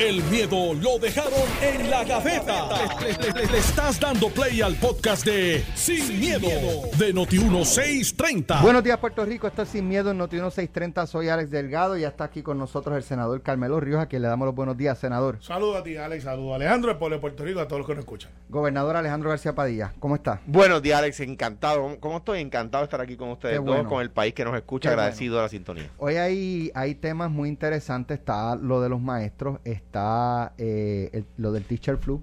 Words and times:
El 0.00 0.22
miedo 0.24 0.72
lo 0.72 0.98
dejaron 0.98 1.30
en 1.60 1.90
la 1.90 2.04
gaveta. 2.04 2.68
Le, 3.02 3.12
le- 3.12 3.32
le- 3.42 3.52
le 3.52 3.58
estás 3.58 4.00
dando 4.00 4.30
play 4.30 4.62
al 4.62 4.74
podcast 4.76 5.26
de 5.26 5.62
Sin, 5.74 6.18
miedo, 6.18 6.48
de 6.96 7.14
Noti1630. 7.14 8.62
Buenos 8.62 8.82
días, 8.82 8.96
Puerto 8.96 9.26
Rico. 9.26 9.46
Esto 9.46 9.60
es 9.60 9.68
Sin 9.68 9.86
Miedo 9.86 10.10
en 10.12 10.16
Noti 10.16 10.38
630. 10.38 11.06
Soy 11.06 11.28
Alex 11.28 11.50
Delgado 11.50 11.98
y 11.98 12.02
ya 12.02 12.08
está 12.08 12.24
aquí 12.24 12.42
con 12.42 12.56
nosotros 12.56 12.96
el 12.96 13.02
senador 13.02 13.42
Carmelo 13.42 13.78
Ríos, 13.78 14.00
a 14.00 14.06
quien 14.06 14.22
le 14.22 14.28
damos 14.28 14.46
los 14.46 14.54
buenos 14.54 14.74
días, 14.78 14.98
senador. 14.98 15.36
Saludos 15.42 15.76
a 15.76 15.82
ti, 15.82 15.96
Alex. 15.98 16.24
Saludos 16.24 16.52
a 16.52 16.56
Alejandro, 16.56 16.90
el 16.92 16.96
pueblo 16.96 17.16
de 17.16 17.20
Puerto 17.20 17.44
Rico, 17.44 17.60
a 17.60 17.68
todos 17.68 17.80
los 17.80 17.86
que 17.86 17.94
nos 17.94 18.04
escuchan. 18.04 18.30
Gobernador 18.48 18.96
Alejandro 18.96 19.28
García 19.28 19.54
Padilla, 19.54 19.92
¿cómo 20.00 20.14
está? 20.14 20.40
Buenos 20.46 20.80
días, 20.80 20.98
Alex. 20.98 21.20
Encantado. 21.20 21.98
¿Cómo 22.00 22.16
estoy? 22.18 22.40
Encantado 22.40 22.82
de 22.82 22.86
estar 22.86 23.02
aquí 23.02 23.16
con 23.18 23.28
ustedes 23.32 23.58
Qué 23.58 23.64
todos, 23.64 23.76
bueno. 23.76 23.88
con 23.90 24.00
el 24.00 24.10
país 24.10 24.32
que 24.32 24.46
nos 24.46 24.56
escucha. 24.56 24.88
Qué 24.88 24.94
agradecido 24.94 25.36
de 25.36 25.42
la 25.42 25.48
sintonía. 25.50 25.90
Hoy 25.98 26.16
hay, 26.16 26.70
hay 26.74 26.94
temas 26.94 27.30
muy 27.30 27.50
interesantes. 27.50 28.18
Está 28.18 28.56
lo 28.56 28.80
de 28.80 28.88
los 28.88 29.00
maestros, 29.00 29.58
está 29.90 30.52
eh, 30.56 31.10
el- 31.12 31.26
lo 31.36 31.50
del 31.50 31.64
teacher 31.64 31.96
flu, 31.96 32.22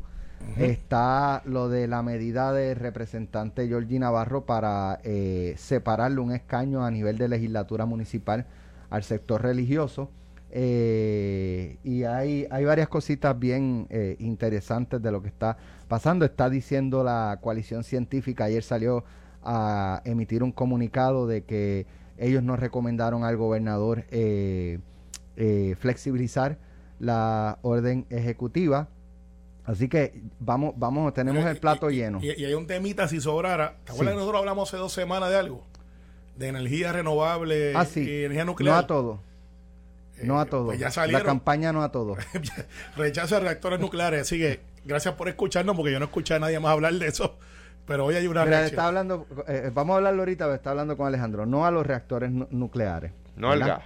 está 0.57 1.41
lo 1.45 1.67
de 1.67 1.87
la 1.87 2.01
medida 2.01 2.53
de 2.53 2.73
representante 2.75 3.67
Georgie 3.67 3.99
Navarro 3.99 4.45
para 4.45 4.99
eh, 5.03 5.55
separarle 5.57 6.21
un 6.21 6.31
escaño 6.31 6.85
a 6.85 6.91
nivel 6.91 7.17
de 7.17 7.27
legislatura 7.27 7.85
municipal 7.85 8.45
al 8.89 9.03
sector 9.03 9.41
religioso. 9.41 10.09
Eh, 10.51 11.77
y 11.83 12.03
hay, 12.03 12.47
hay 12.49 12.63
varias 12.63 12.87
cositas 12.87 13.37
bien 13.37 13.87
eh, 13.89 14.15
interesantes 14.19 15.01
de 15.01 15.11
lo 15.11 15.21
que 15.21 15.27
está 15.27 15.57
pasando. 15.89 16.23
Está 16.23 16.49
diciendo 16.49 17.03
la 17.03 17.39
coalición 17.41 17.83
científica, 17.83 18.45
ayer 18.45 18.63
salió 18.63 19.03
a 19.43 20.01
emitir 20.05 20.41
un 20.43 20.53
comunicado 20.53 21.27
de 21.27 21.43
que 21.43 21.85
ellos 22.17 22.43
no 22.43 22.55
recomendaron 22.55 23.25
al 23.25 23.35
gobernador 23.35 24.05
eh, 24.11 24.79
eh, 25.35 25.75
flexibilizar 25.77 26.57
la 26.99 27.59
orden 27.61 28.05
ejecutiva. 28.09 28.87
Así 29.65 29.89
que 29.89 30.21
vamos, 30.39 30.73
vamos, 30.77 31.13
tenemos 31.13 31.45
el 31.45 31.57
plato 31.57 31.89
Y- 31.91 31.97
lleno. 31.97 32.19
Y, 32.21 32.31
y 32.31 32.45
hay 32.45 32.53
un 32.53 32.67
temita, 32.67 33.07
si 33.07 33.19
sobrara. 33.19 33.75
¿Te 33.83 33.91
acuerdas 33.91 33.97
Sí. 33.99 34.05
que 34.05 34.19
nosotros 34.19 34.39
hablamos 34.39 34.69
hace 34.69 34.77
dos 34.77 34.93
semanas 34.93 35.29
de 35.29 35.35
algo? 35.37 35.63
De 36.37 36.47
energía 36.47 36.93
renovable 36.93 37.73
Ah, 37.75 37.83
sí. 37.85 38.01
y 38.01 38.19
energía 38.23 38.45
No 38.45 38.51
nuclear. 38.51 38.79
a 38.83 38.87
todo. 38.87 39.19
No 40.23 40.39
a 40.39 40.43
Eh, 40.43 40.47
todo. 40.49 40.65
pues 40.67 40.79
ya 40.79 40.89
la 41.07 41.21
campaña 41.23 41.73
no 41.73 41.83
a 41.83 41.91
todo. 41.91 42.15
Rechazo 42.95 43.35
de 43.35 43.41
reactores 43.41 43.79
nucleares. 43.79 44.21
Así 44.21 44.37
que 44.39 44.61
gracias 44.85 45.13
por 45.15 45.27
escucharnos, 45.29 45.75
porque 45.75 45.91
yo 45.91 45.99
no 45.99 46.05
escuché 46.05 46.35
a 46.35 46.39
nadie 46.39 46.59
más 46.59 46.71
hablar 46.71 46.93
de 46.93 47.07
eso. 47.07 47.37
Pero 47.85 48.05
hoy 48.05 48.15
hay 48.15 48.27
una 48.27 48.41
Mira, 48.43 48.57
reacción. 48.59 48.69
está 48.79 48.87
hablando, 48.87 49.27
eh, 49.47 49.71
vamos 49.73 49.93
a 49.93 49.97
hablarlo 49.97 50.21
ahorita, 50.23 50.45
pero 50.45 50.55
está 50.55 50.71
hablando 50.71 50.97
con 50.97 51.07
Alejandro. 51.07 51.45
No 51.45 51.65
a 51.65 51.71
los 51.71 51.85
reactores 51.85 52.31
nu- 52.31 52.47
nucleares. 52.51 53.11
No 53.35 53.51
al 53.51 53.59
¿verdad? 53.59 53.77
gas, 53.79 53.85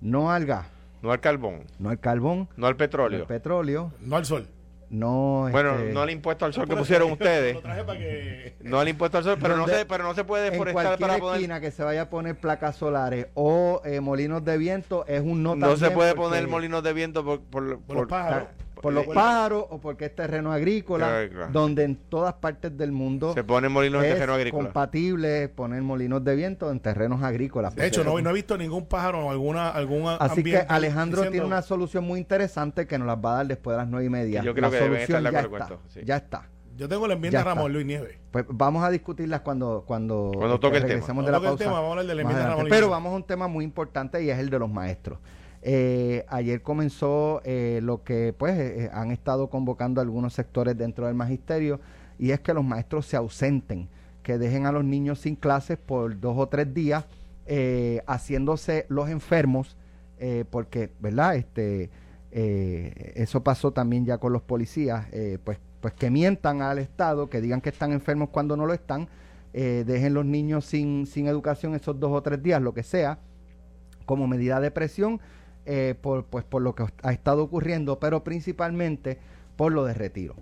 No 0.00 0.30
al 0.30 0.44
gas, 0.46 0.66
no 1.02 1.12
al 1.12 1.20
carbón, 1.20 1.64
no 1.78 1.90
al 1.90 1.98
carbón, 2.00 2.48
no 2.56 2.66
al 2.66 2.72
no 2.74 2.78
petróleo. 2.78 3.20
al 3.20 3.26
petróleo, 3.26 3.92
No 4.00 4.16
al 4.16 4.24
sol. 4.24 4.46
no. 4.90 5.48
bueno, 5.50 5.74
este, 5.78 5.92
no 5.92 6.00
al 6.00 6.10
impuesto 6.10 6.44
al 6.44 6.52
sol 6.54 6.66
que 6.68 6.74
pusieron 6.76 7.08
Lo 7.08 7.12
ustedes. 7.14 7.60
traje 7.62 7.84
para 7.84 7.98
que... 7.98 8.56
No 8.62 8.80
al 8.80 8.88
impuesto 8.88 9.18
al 9.18 9.24
sol, 9.24 9.38
pero 9.40 9.54
no 9.56 9.62
Donde- 9.62 9.78
se, 9.80 9.86
pero 9.86 10.04
no 10.04 10.14
se 10.14 10.24
puede 10.24 10.46
en 10.46 10.52
deforestar 10.52 10.84
cualquier 10.84 11.08
para 11.08 11.20
poner. 11.20 11.36
esquina 11.36 11.60
que 11.60 11.70
se 11.70 11.84
vaya 11.84 12.02
a 12.02 12.10
poner 12.10 12.36
placas 12.36 12.76
solares 12.76 13.28
o 13.34 13.82
eh, 13.84 14.00
molinos 14.00 14.44
de 14.44 14.56
viento 14.58 15.04
es 15.06 15.20
un 15.20 15.42
no 15.42 15.54
No 15.56 15.76
se 15.76 15.90
puede 15.90 16.14
porque- 16.14 16.28
poner 16.30 16.48
molinos 16.48 16.82
de 16.82 16.92
viento 16.92 17.24
por, 17.24 17.40
por, 17.40 17.50
Por 17.50 17.66
los 17.68 17.80
por- 17.86 18.08
pájaros. 18.08 18.48
Por 18.80 18.92
los 18.92 19.06
pájaros 19.06 19.64
o 19.70 19.78
porque 19.80 20.06
es 20.06 20.14
terreno 20.14 20.52
agrícola, 20.52 21.06
Claro, 21.08 21.28
claro. 21.30 21.52
donde 21.52 21.84
en 21.84 21.96
todas 21.96 22.34
partes 22.34 22.76
del 22.76 22.92
mundo 22.92 23.34
se 23.34 23.44
ponen 23.44 23.72
molinos 23.72 24.02
de 24.02 24.08
es 24.08 24.14
terreno 24.14 24.34
agrícola. 24.34 24.64
compatible 24.64 25.48
poner 25.48 25.82
molinos 25.82 26.24
de 26.24 26.36
viento 26.36 26.70
en 26.70 26.80
terrenos 26.80 27.22
agrícolas. 27.22 27.74
De 27.74 27.86
hecho, 27.86 28.04
no, 28.04 28.20
no 28.20 28.30
he 28.30 28.32
visto 28.32 28.56
ningún 28.58 28.86
pájaro 28.86 29.26
o 29.26 29.30
alguna, 29.30 29.70
alguna 29.70 30.16
Así 30.16 30.36
que 30.42 30.50
ambiente 30.56 30.66
Alejandro 30.68 31.16
diciendo- 31.22 31.30
tiene 31.32 31.46
una 31.46 31.62
solución 31.62 32.04
muy 32.04 32.18
interesante 32.18 32.86
que 32.86 32.98
nos 32.98 33.06
las 33.06 33.16
va 33.18 33.32
a 33.32 33.36
dar 33.36 33.46
después 33.46 33.74
de 33.74 33.78
las 33.82 33.88
nueve 33.88 34.06
y 34.06 34.10
media. 34.10 34.40
Que 34.40 34.46
yo 34.46 34.54
creo 34.54 34.62
la 34.66 34.70
que 34.70 34.76
deben 34.76 34.90
solución 34.98 35.18
estar 35.18 35.32
de 35.32 35.38
ya 35.38 35.44
acuerdo 35.46 35.64
está, 35.64 35.76
con 35.76 35.86
esto, 35.86 36.00
sí. 36.00 36.06
ya 36.06 36.16
está. 36.16 36.48
Yo 36.76 36.88
tengo 36.88 37.08
la 37.08 37.14
enmienda 37.14 37.38
de 37.40 37.44
Ramón. 37.44 37.72
Luis 37.72 37.84
Nieves. 37.84 38.16
Pues 38.30 38.44
vamos 38.48 38.84
a 38.84 38.90
discutirlas 38.90 39.40
cuando 39.40 39.82
cuando, 39.84 40.30
Cuando 40.32 40.60
toque 40.60 40.76
el 40.76 40.86
tema. 40.86 41.04
Cuando 41.04 41.22
de 41.24 41.32
la 41.32 41.38
el 41.38 41.42
pausa. 41.42 41.58
tema, 41.64 41.72
vamos 41.72 41.88
a 41.88 41.90
hablar 41.90 42.06
de 42.06 42.14
la 42.14 42.22
enmienda. 42.22 42.46
Ramón 42.48 42.66
Pero 42.68 42.88
vamos 42.88 43.12
a 43.12 43.16
un 43.16 43.24
tema 43.24 43.48
muy 43.48 43.64
importante 43.64 44.22
y 44.22 44.30
es 44.30 44.38
el 44.38 44.48
de 44.48 44.58
los 44.60 44.70
maestros. 44.70 45.18
Eh, 45.62 46.24
ayer 46.28 46.62
comenzó 46.62 47.40
eh, 47.44 47.80
lo 47.82 48.04
que 48.04 48.34
pues 48.36 48.56
eh, 48.58 48.90
han 48.92 49.10
estado 49.10 49.50
convocando 49.50 50.00
algunos 50.00 50.32
sectores 50.34 50.78
dentro 50.78 51.06
del 51.06 51.16
magisterio 51.16 51.80
y 52.18 52.30
es 52.30 52.40
que 52.40 52.54
los 52.54 52.64
maestros 52.64 53.06
se 53.06 53.16
ausenten, 53.16 53.88
que 54.22 54.38
dejen 54.38 54.66
a 54.66 54.72
los 54.72 54.84
niños 54.84 55.20
sin 55.20 55.36
clases 55.36 55.78
por 55.78 56.20
dos 56.20 56.36
o 56.36 56.48
tres 56.48 56.72
días, 56.74 57.04
eh, 57.46 58.02
haciéndose 58.06 58.86
los 58.88 59.08
enfermos, 59.08 59.76
eh, 60.18 60.44
porque, 60.50 60.90
¿verdad? 61.00 61.36
Este, 61.36 61.90
eh, 62.30 63.12
eso 63.14 63.42
pasó 63.42 63.72
también 63.72 64.04
ya 64.04 64.18
con 64.18 64.32
los 64.32 64.42
policías, 64.42 65.06
eh, 65.12 65.38
pues, 65.42 65.58
pues 65.80 65.94
que 65.94 66.10
mientan 66.10 66.60
al 66.60 66.78
Estado, 66.78 67.30
que 67.30 67.40
digan 67.40 67.60
que 67.60 67.70
están 67.70 67.92
enfermos 67.92 68.28
cuando 68.30 68.56
no 68.56 68.66
lo 68.66 68.74
están, 68.74 69.08
eh, 69.54 69.84
dejen 69.86 70.12
los 70.12 70.26
niños 70.26 70.66
sin, 70.66 71.06
sin 71.06 71.26
educación 71.26 71.74
esos 71.74 71.98
dos 71.98 72.12
o 72.12 72.22
tres 72.22 72.42
días, 72.42 72.60
lo 72.60 72.74
que 72.74 72.82
sea, 72.82 73.18
como 74.04 74.26
medida 74.26 74.60
de 74.60 74.70
presión 74.70 75.20
eh, 75.68 75.94
por, 76.00 76.24
pues, 76.24 76.44
por 76.44 76.62
lo 76.62 76.74
que 76.74 76.84
ha 77.02 77.12
estado 77.12 77.44
ocurriendo, 77.44 78.00
pero 78.00 78.24
principalmente 78.24 79.18
por 79.56 79.70
lo 79.72 79.84
de 79.84 79.92
retiro. 79.94 80.34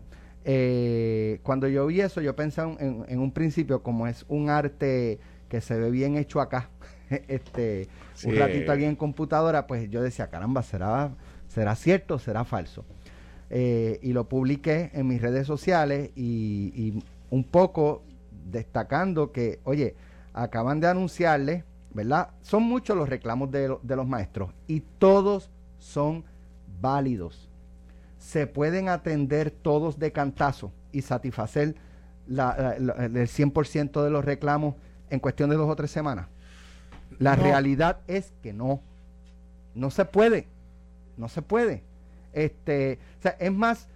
Eh, 0.45 1.41
cuando 1.43 1.67
yo 1.67 1.87
vi 1.87 2.01
eso, 2.01 2.21
yo 2.21 2.37
pensé 2.37 2.63
en, 2.63 3.05
en- 3.09 3.19
un 3.19 3.33
principio, 3.33 3.83
como 3.83 4.07
es 4.07 4.25
un 4.29 4.49
arte 4.49 5.19
que 5.49 5.61
se 5.61 5.77
ve 5.77 5.91
bien 5.91 6.17
hecho 6.17 6.41
acá, 6.41 6.71
este, 7.29 7.89
un 8.23 8.37
ratito 8.37 8.71
alguien 8.73 8.91
en 8.91 8.97
computadora, 8.97 9.67
pues 9.67 9.91
yo 9.91 10.01
decía, 10.03 10.29
caramba, 10.29 10.63
¿será, 10.63 11.11
será 11.49 11.75
cierto 11.75 12.15
o 12.15 12.19
será 12.21 12.45
falso? 12.45 12.85
Eh, 13.51 13.99
y 14.03 14.13
lo 14.13 14.29
publiqué 14.29 14.91
en 14.95 15.09
mis 15.09 15.21
redes 15.21 15.47
sociales 15.47 16.11
y, 16.17 16.73
y 16.75 17.03
un 17.31 17.43
poco 17.45 18.03
destacando 18.51 19.33
que, 19.33 19.59
oye, 19.65 19.95
acaban 20.33 20.79
de 20.81 20.87
anunciarle, 20.89 21.65
¿verdad? 21.97 22.29
Son 22.43 22.63
muchos 22.63 22.97
los 22.97 23.09
reclamos 23.09 23.51
de, 23.51 23.69
lo- 23.69 23.81
de 23.83 23.97
los 23.97 24.07
maestros 24.07 24.51
y 24.69 24.81
todos 24.81 25.51
son 25.79 26.25
válidos. 26.81 27.49
Se 28.19 28.47
pueden 28.47 28.89
atender 28.89 29.51
todos 29.51 29.99
de 29.99 30.13
cantazo 30.13 30.71
y 30.93 31.03
satisfacer 31.03 31.75
la- 32.29 32.77
la- 32.79 32.95
la- 32.95 33.05
el 33.07 33.29
100% 33.29 34.05
de 34.05 34.11
los 34.11 34.25
reclamos 34.25 34.75
en 35.11 35.21
cuestión 35.21 35.49
de 35.51 35.57
dos 35.57 35.69
o 35.71 35.75
tres 35.77 35.91
semanas. 35.91 36.27
La 37.19 37.35
No. 37.37 37.43
realidad 37.43 37.99
es 38.07 38.33
que 38.43 38.53
no. 38.53 38.81
No 39.75 39.91
se 39.91 40.05
puede. 40.05 40.49
No 41.17 41.29
se 41.29 41.41
puede. 41.43 41.83
Este, 42.33 42.99
o 43.19 43.23
sea, 43.23 43.37
es 43.39 43.53
más, 43.53 43.89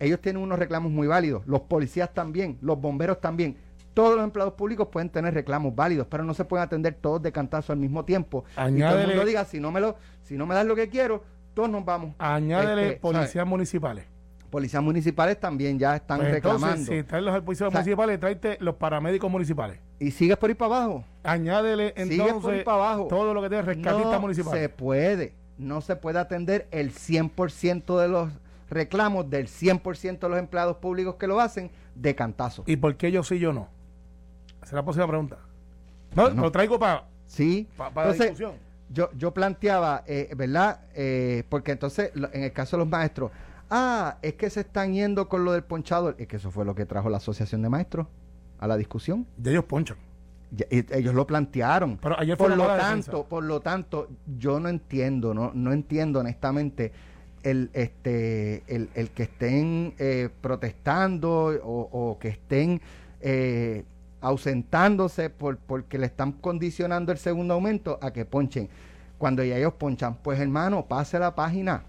ellos 0.00 0.20
tienen 0.20 0.42
unos 0.42 0.58
reclamos 0.58 0.90
muy 0.90 1.06
válidos. 1.06 1.46
Los 1.46 1.62
policías 1.62 2.14
también, 2.14 2.56
los 2.62 2.80
bomberos 2.80 3.20
también. 3.20 3.56
Todos 3.94 4.16
los 4.16 4.24
empleados 4.24 4.54
públicos 4.54 4.88
pueden 4.90 5.10
tener 5.10 5.34
reclamos 5.34 5.74
válidos, 5.74 6.06
pero 6.08 6.24
no 6.24 6.32
se 6.34 6.44
pueden 6.44 6.64
atender 6.64 6.94
todos 6.94 7.20
de 7.22 7.30
cantazo 7.32 7.72
al 7.72 7.78
mismo 7.78 8.04
tiempo. 8.04 8.44
Y 8.52 8.54
todo 8.56 8.66
el 8.66 8.74
Añádele- 8.74 9.06
mundo 9.08 9.24
diga, 9.26 9.44
si 9.44 9.60
no 9.60 9.70
me 9.70 9.80
lo, 9.80 9.96
si 10.22 10.36
no 10.36 10.46
me 10.46 10.54
das 10.54 10.64
lo 10.66 10.74
que 10.74 10.88
quiero, 10.88 11.22
todos 11.54 11.68
nos 11.68 11.84
vamos. 11.84 12.14
Añádele 12.18 12.86
Este, 12.88 13.00
policías 13.00 13.46
municipales. 13.46 14.06
Policías 14.50 14.82
municipales 14.82 15.40
también 15.40 15.78
ya 15.78 15.96
están 15.96 16.18
Pues 16.20 16.30
reclamando. 16.32 16.66
entonces, 16.76 16.96
si 16.98 17.02
traes 17.08 17.24
los 17.24 17.40
policías 17.42 17.68
O 17.68 17.70
sea, 17.70 17.80
municipales, 17.80 18.20
tráete 18.20 18.56
los 18.60 18.74
paramédicos 18.76 19.30
municipales. 19.30 19.78
Y 19.98 20.10
sigues 20.10 20.36
por 20.36 20.50
ahí 20.50 20.54
para 20.54 20.76
abajo. 20.76 21.04
Añádele 21.22 21.94
Sigues 21.96 22.18
por 22.18 22.28
entonces 22.28 22.64
para 22.64 22.76
abajo. 22.76 23.06
todo 23.08 23.32
lo 23.34 23.40
que 23.42 23.48
tiene 23.48 23.62
rescatista 23.62 24.12
no 24.12 24.20
municipal. 24.20 24.52
se 24.58 24.68
puede. 24.68 25.34
No 25.58 25.80
se 25.80 25.96
puede 25.96 26.18
atender 26.18 26.66
el 26.70 26.92
100% 26.92 27.98
de 27.98 28.08
los 28.08 28.30
reclamos 28.68 29.28
del 29.28 29.48
100% 29.48 30.26
de 30.26 30.28
los 30.30 30.38
empleados 30.38 30.76
públicos 30.78 31.16
que 31.16 31.26
lo 31.26 31.40
hacen 31.40 31.70
de 31.94 32.14
cantazo. 32.14 32.64
¿Y 32.66 32.76
por 32.76 32.96
qué 32.96 33.10
yo 33.12 33.22
sí 33.22 33.38
yo 33.38 33.52
no? 33.52 33.68
Es 34.62 34.72
la 34.72 34.82
próxima 34.82 35.06
pregunta. 35.08 35.38
No, 36.14 36.30
No. 36.30 36.42
lo 36.42 36.52
traigo 36.52 36.78
para 36.78 37.04
Sí. 37.26 37.66
la 37.78 37.86
Entonces, 37.88 38.18
discusión. 38.20 38.52
yo, 38.90 39.10
yo 39.16 39.32
planteaba, 39.32 40.04
eh, 40.06 40.32
¿verdad? 40.36 40.80
Eh, 40.94 41.44
porque 41.48 41.72
entonces, 41.72 42.10
lo- 42.14 42.32
en 42.32 42.42
el 42.44 42.52
caso 42.52 42.76
de 42.76 42.82
los 42.84 42.88
maestros, 42.90 43.30
ah, 43.70 44.18
es 44.22 44.34
que 44.34 44.50
se 44.50 44.60
están 44.60 44.92
yendo 44.92 45.28
con 45.28 45.44
lo 45.44 45.52
del 45.52 45.64
ponchador. 45.64 46.14
Es 46.18 46.26
que 46.28 46.36
eso 46.36 46.50
fue 46.50 46.64
lo 46.64 46.74
que 46.74 46.84
trajo 46.86 47.08
la 47.08 47.16
Asociación 47.16 47.62
de 47.62 47.68
Maestros 47.70 48.06
a 48.58 48.66
la 48.66 48.76
discusión. 48.76 49.26
Ya 49.38 49.50
ellos 49.50 49.64
ponchan. 49.64 49.96
Ya- 50.54 50.66
y 50.70 50.84
ellos 50.92 51.14
lo 51.14 51.26
plantearon. 51.26 51.96
Pero 51.96 52.18
ayer 52.20 52.36
fue 52.36 52.48
por 52.48 52.56
lo 52.58 52.66
tanto, 52.66 53.24
por 53.24 53.42
lo 53.44 53.60
tanto, 53.60 54.08
yo 54.38 54.60
no 54.60 54.68
entiendo, 54.68 55.32
no, 55.32 55.50
no 55.54 55.72
entiendo 55.72 56.20
honestamente 56.20 56.92
el, 57.42 57.70
este, 57.72 58.62
el, 58.66 58.90
el 58.94 59.10
que 59.10 59.22
estén 59.24 59.94
eh, 59.98 60.28
protestando 60.42 61.46
o, 61.64 61.88
o 62.10 62.18
que 62.18 62.28
estén 62.28 62.82
eh, 63.22 63.84
ausentándose 64.22 65.28
por, 65.30 65.58
porque 65.58 65.98
le 65.98 66.06
están 66.06 66.32
condicionando 66.32 67.12
el 67.12 67.18
segundo 67.18 67.54
aumento 67.54 67.98
a 68.00 68.12
que 68.12 68.24
ponchen. 68.24 68.68
Cuando 69.18 69.44
ya 69.44 69.56
ellos 69.56 69.74
ponchan, 69.74 70.16
pues 70.22 70.40
hermano, 70.40 70.86
pase 70.86 71.18
la 71.18 71.34
página. 71.34 71.84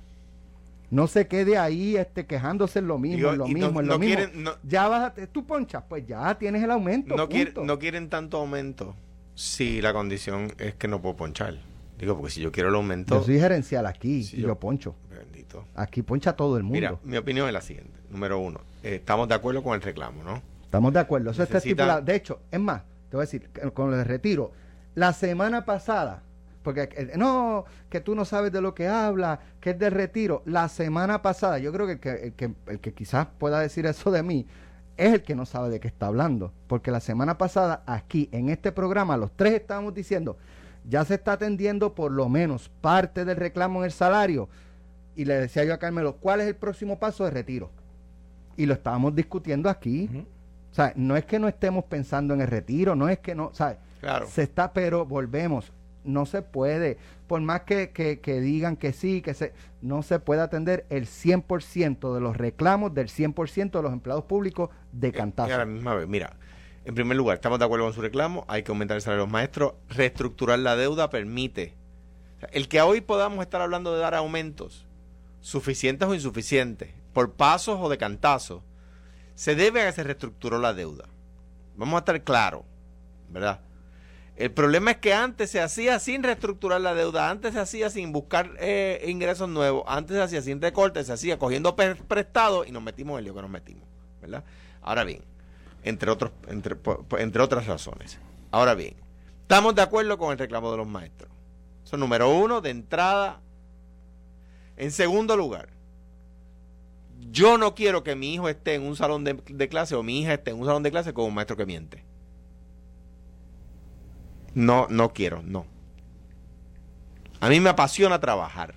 No 0.91 1.07
se 1.07 1.27
quede 1.27 1.57
ahí 1.57 1.95
este, 1.95 2.25
quejándose 2.27 2.77
en 2.79 2.87
lo 2.87 2.99
mismo, 2.99 3.17
Digo, 3.17 3.31
en 3.31 3.37
lo 3.39 3.47
no- 3.47 3.53
mismo, 3.53 3.79
en 3.79 3.87
lo 3.87 3.93
no 3.93 3.99
mismo. 3.99 4.15
quieren- 4.15 4.43
no- 4.43 4.51
ya 4.63 4.87
vas 4.87 5.11
a- 5.17 5.27
tú 5.27 5.43
ponchas, 5.45 5.83
pues 5.89 6.05
ya 6.05 6.37
tienes 6.37 6.61
el 6.63 6.69
aumento. 6.69 7.15
No, 7.15 7.27
quiere- 7.29 7.51
punto. 7.51 7.65
no 7.65 7.79
quieren 7.79 8.09
tanto 8.09 8.37
aumento 8.37 8.93
si 9.33 9.81
la 9.81 9.93
condición 9.93 10.51
es 10.59 10.75
que 10.75 10.87
no 10.87 11.01
puedo 11.01 11.15
ponchar. 11.15 11.55
Digo, 11.97 12.15
porque 12.17 12.31
si 12.33 12.41
yo 12.41 12.51
quiero 12.51 12.69
el 12.69 12.75
aumento. 12.75 13.15
Yo 13.15 13.23
soy 13.23 13.39
gerencial 13.39 13.85
aquí 13.87 14.23
Sí, 14.23 14.37
y 14.37 14.41
yo- 14.41 14.49
yo 14.49 14.59
poncho. 14.59 14.93
Bendito. 15.09 15.65
Aquí 15.75 16.03
poncha 16.03 16.35
todo 16.35 16.57
el 16.57 16.63
mundo. 16.63 16.75
Mira, 16.75 16.95
mi 17.03 17.17
opinión 17.17 17.47
es 17.47 17.53
la 17.53 17.61
siguiente. 17.61 17.93
Número 18.11 18.37
uno, 18.39 18.59
eh, 18.83 18.95
estamos 18.95 19.27
de 19.27 19.33
acuerdo 19.33 19.63
con 19.63 19.73
el 19.73 19.81
reclamo, 19.81 20.21
¿no? 20.23 20.41
Estamos 20.73 20.91
de 20.91 20.99
acuerdo. 21.01 21.29
Eso 21.29 21.43
está 21.43 21.59
estipulado. 21.59 22.01
De 22.01 22.15
hecho, 22.15 22.39
es 22.49 22.59
más, 22.59 22.81
te 23.07 23.15
voy 23.15 23.21
a 23.21 23.25
decir, 23.27 23.47
con 23.75 23.93
el 23.93 24.03
retiro, 24.05 24.53
la 24.95 25.13
semana 25.13 25.65
pasada, 25.65 26.23
porque 26.63 26.89
eh, 26.93 27.11
no, 27.15 27.65
que 27.91 28.01
tú 28.01 28.15
no 28.15 28.25
sabes 28.25 28.51
de 28.51 28.59
lo 28.59 28.73
que 28.73 28.87
habla, 28.87 29.39
que 29.61 29.69
es 29.69 29.77
del 29.77 29.91
retiro. 29.91 30.41
La 30.47 30.67
semana 30.69 31.21
pasada, 31.21 31.59
yo 31.59 31.71
creo 31.71 31.85
que 31.85 31.91
el 31.91 31.99
que, 31.99 32.09
el 32.09 32.33
que, 32.33 32.53
el 32.65 32.79
que 32.79 32.91
quizás 32.91 33.27
pueda 33.37 33.59
decir 33.59 33.85
eso 33.85 34.09
de 34.09 34.23
mí 34.23 34.47
es 34.97 35.13
el 35.13 35.21
que 35.21 35.35
no 35.35 35.45
sabe 35.45 35.69
de 35.69 35.79
qué 35.79 35.87
está 35.87 36.07
hablando. 36.07 36.51
Porque 36.65 36.89
la 36.89 37.01
semana 37.01 37.37
pasada, 37.37 37.83
aquí 37.85 38.27
en 38.31 38.49
este 38.49 38.71
programa, 38.71 39.15
los 39.15 39.31
tres 39.31 39.53
estábamos 39.53 39.93
diciendo, 39.93 40.37
ya 40.89 41.05
se 41.05 41.13
está 41.13 41.33
atendiendo 41.33 41.93
por 41.93 42.11
lo 42.11 42.29
menos 42.29 42.71
parte 42.81 43.25
del 43.25 43.37
reclamo 43.37 43.81
en 43.81 43.85
el 43.85 43.91
salario. 43.91 44.49
Y 45.15 45.25
le 45.25 45.35
decía 45.35 45.65
yo 45.65 45.75
a 45.75 45.77
Carmelo, 45.77 46.15
¿cuál 46.15 46.41
es 46.41 46.47
el 46.47 46.55
próximo 46.55 46.97
paso 46.97 47.25
de 47.25 47.29
retiro? 47.29 47.69
Y 48.57 48.65
lo 48.65 48.73
estábamos 48.73 49.13
discutiendo 49.13 49.69
aquí. 49.69 50.09
O 50.73 50.75
sea, 50.75 50.91
no 50.95 51.15
es 51.15 51.23
que 51.25 51.37
no 51.37 51.47
estemos 51.47 51.85
pensando 51.85 52.33
en 52.33 52.41
el 52.41 52.47
retiro, 52.47 52.95
no 52.95 53.07
es 53.07 53.19
que 53.19 53.35
no, 53.35 53.51
¿sabes? 53.53 53.77
Claro. 54.01 54.25
Se 54.27 54.41
está, 54.41 54.73
pero 54.73 55.05
volvemos, 55.05 55.71
no 56.03 56.25
se 56.25 56.41
puede, 56.41 56.97
por 57.27 57.39
más 57.41 57.61
que, 57.61 57.91
que- 57.91 58.19
que 58.19 58.41
digan 58.41 58.75
que 58.75 58.91
sí, 58.91 59.21
que 59.21 59.35
se, 59.35 59.53
no 59.83 60.01
se 60.01 60.17
puede 60.19 60.41
atender 60.41 60.87
el 60.89 61.05
100% 61.05 62.15
de 62.15 62.19
los 62.19 62.35
reclamos 62.35 62.91
del 62.93 63.07
100% 63.07 63.69
de 63.71 63.81
los 63.83 63.93
empleados 63.93 64.23
públicos 64.25 64.71
de 64.91 65.11
cantazo. 65.11 65.65
misma 65.67 65.93
vez, 65.93 66.07
mira, 66.07 66.35
en 66.85 66.95
primer 66.95 67.15
lugar, 67.17 67.35
estamos 67.35 67.59
de 67.59 67.65
acuerdo 67.65 67.85
con 67.85 67.93
su 67.93 68.01
reclamo, 68.01 68.43
hay 68.47 68.63
que 68.63 68.71
aumentar 68.71 68.95
el 68.95 69.01
salario 69.01 69.21
de 69.21 69.27
los 69.27 69.31
maestros, 69.31 69.73
reestructurar 69.89 70.57
la 70.57 70.75
deuda 70.75 71.11
permite. 71.11 71.75
O 72.37 72.39
sea, 72.39 72.49
el 72.51 72.67
que 72.67 72.81
hoy 72.81 72.99
podamos 72.99 73.41
estar 73.45 73.61
hablando 73.61 73.93
de 73.93 73.99
dar 73.99 74.15
aumentos, 74.15 74.87
suficientes 75.39 76.07
o 76.07 76.15
insuficientes, 76.15 76.89
por 77.13 77.33
pasos 77.33 77.77
o 77.79 77.89
de 77.89 77.97
cantazos, 77.99 78.63
se 79.35 79.55
debe 79.55 79.81
a 79.81 79.85
que 79.87 79.93
se 79.93 80.03
reestructuró 80.03 80.59
la 80.59 80.73
deuda. 80.73 81.05
Vamos 81.75 81.95
a 81.95 81.99
estar 81.99 82.23
claros, 82.23 82.63
¿verdad? 83.29 83.61
El 84.35 84.51
problema 84.51 84.91
es 84.91 84.97
que 84.97 85.13
antes 85.13 85.51
se 85.51 85.61
hacía 85.61 85.99
sin 85.99 86.23
reestructurar 86.23 86.81
la 86.81 86.95
deuda, 86.95 87.29
antes 87.29 87.53
se 87.53 87.59
hacía 87.59 87.89
sin 87.91 88.11
buscar 88.11 88.51
eh, 88.59 89.05
ingresos 89.07 89.47
nuevos, 89.47 89.83
antes 89.87 90.17
se 90.17 90.23
hacía 90.23 90.41
sin 90.41 90.59
recortes, 90.59 91.05
se 91.05 91.13
hacía 91.13 91.37
cogiendo 91.37 91.75
pre- 91.75 91.95
prestado 91.95 92.65
y 92.65 92.71
nos 92.71 92.81
metimos 92.81 93.13
en 93.13 93.17
el 93.19 93.23
lío 93.25 93.35
que 93.35 93.41
nos 93.41 93.51
metimos, 93.51 93.83
¿verdad? 94.21 94.43
Ahora 94.81 95.03
bien, 95.03 95.23
entre, 95.83 96.09
otros, 96.09 96.31
entre, 96.47 96.75
entre 97.19 97.43
otras 97.43 97.67
razones. 97.67 98.17
Ahora 98.49 98.73
bien, 98.73 98.95
estamos 99.41 99.75
de 99.75 99.83
acuerdo 99.83 100.17
con 100.17 100.31
el 100.31 100.39
reclamo 100.39 100.71
de 100.71 100.77
los 100.77 100.87
maestros. 100.87 101.31
Eso 101.85 101.95
es 101.95 101.99
número 101.99 102.29
uno, 102.29 102.59
de 102.59 102.71
entrada. 102.71 103.39
En 104.77 104.91
segundo 104.91 105.37
lugar, 105.37 105.69
yo 107.33 107.57
no 107.57 107.73
quiero 107.73 108.03
que 108.03 108.15
mi 108.15 108.35
hijo 108.35 108.47
esté 108.47 108.75
en 108.75 108.83
un 108.83 108.95
salón 108.95 109.23
de, 109.23 109.67
clase 109.67 109.95
o 109.95 110.03
mi 110.03 110.21
hija 110.21 110.35
esté 110.35 110.51
en 110.51 110.59
un 110.59 110.67
salón 110.67 110.83
de 110.83 110.91
clase 110.91 111.13
con 111.13 111.25
un 111.25 111.33
maestro 111.33 111.57
que 111.57 111.65
miente. 111.65 112.05
No, 114.53 114.85
no 114.89 115.13
quiero, 115.13 115.41
no. 115.41 115.65
A 117.39 117.49
mí 117.49 117.59
me 117.59 117.69
apasiona 117.69 118.19
trabajar. 118.19 118.75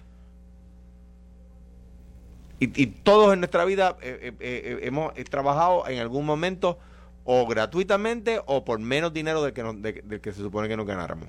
Y, 2.59 2.87
todos 2.87 3.35
en 3.35 3.41
nuestra 3.41 3.67
vida 3.67 3.99
eh, 4.01 4.19
eh, 4.23 4.35
eh, 4.41 4.79
hemos 4.85 5.13
trabajado 5.29 5.87
en 5.89 5.99
algún 5.99 6.25
momento 6.25 6.79
o 7.25 7.47
gratuitamente 7.47 8.41
o 8.47 8.65
por 8.65 8.79
menos 8.79 9.13
dinero 9.13 9.43
del 9.43 9.53
que, 9.53 9.63
de- 9.63 10.21
que 10.23 10.33
se 10.33 10.41
supone 10.41 10.67
que 10.67 10.79
nos 10.79 10.87
ganáramos. 10.87 11.29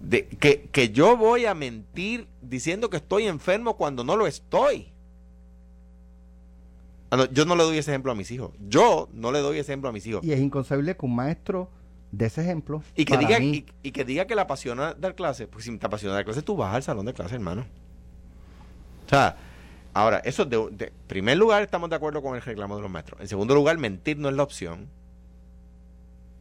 De, 0.00 0.28
que, 0.28 0.68
que 0.70 0.90
yo 0.90 1.16
voy 1.16 1.46
a 1.46 1.54
mentir 1.54 2.28
diciendo 2.40 2.88
que 2.88 2.98
estoy 2.98 3.26
enfermo 3.26 3.76
cuando 3.76 4.04
no 4.04 4.16
lo 4.16 4.28
estoy. 4.28 4.92
Ah, 7.12 7.16
no, 7.18 7.26
yo 7.26 7.44
no 7.44 7.56
le 7.56 7.62
doy 7.62 7.76
ese 7.76 7.90
ejemplo 7.90 8.10
a 8.10 8.14
mis 8.14 8.30
hijos. 8.30 8.52
Yo 8.70 9.10
no 9.12 9.32
le 9.32 9.40
doy 9.40 9.58
ese 9.58 9.72
ejemplo 9.72 9.90
a 9.90 9.92
mis 9.92 10.06
hijos. 10.06 10.24
Y 10.24 10.32
es 10.32 10.40
inconcebible 10.40 10.96
que 10.96 11.04
un 11.04 11.14
maestro 11.14 11.68
de 12.10 12.24
ese 12.24 12.40
ejemplo. 12.40 12.82
Y 12.96 13.04
que, 13.04 13.12
para 13.12 13.26
diga, 13.26 13.38
mí, 13.38 13.66
y, 13.82 13.88
y 13.88 13.92
que 13.92 14.06
diga 14.06 14.26
que 14.26 14.34
le 14.34 14.40
apasiona 14.40 14.94
dar 14.94 15.14
clase. 15.14 15.46
Pues 15.46 15.66
si 15.66 15.76
te 15.76 15.84
apasiona 15.84 16.14
dar 16.14 16.24
clase, 16.24 16.40
tú 16.40 16.56
vas 16.56 16.74
al 16.74 16.82
salón 16.82 17.04
de 17.04 17.12
clase, 17.12 17.34
hermano. 17.34 17.66
O 19.04 19.08
sea, 19.10 19.36
ahora, 19.92 20.22
eso 20.24 20.46
de, 20.46 20.90
primer 21.06 21.36
lugar 21.36 21.62
estamos 21.62 21.90
de 21.90 21.96
acuerdo 21.96 22.22
con 22.22 22.34
el 22.34 22.40
reclamo 22.40 22.76
de 22.76 22.82
los 22.82 22.90
maestros. 22.90 23.20
En 23.20 23.28
segundo 23.28 23.54
lugar, 23.54 23.76
mentir 23.76 24.16
no 24.16 24.30
es 24.30 24.34
la 24.34 24.42
opción. 24.42 24.88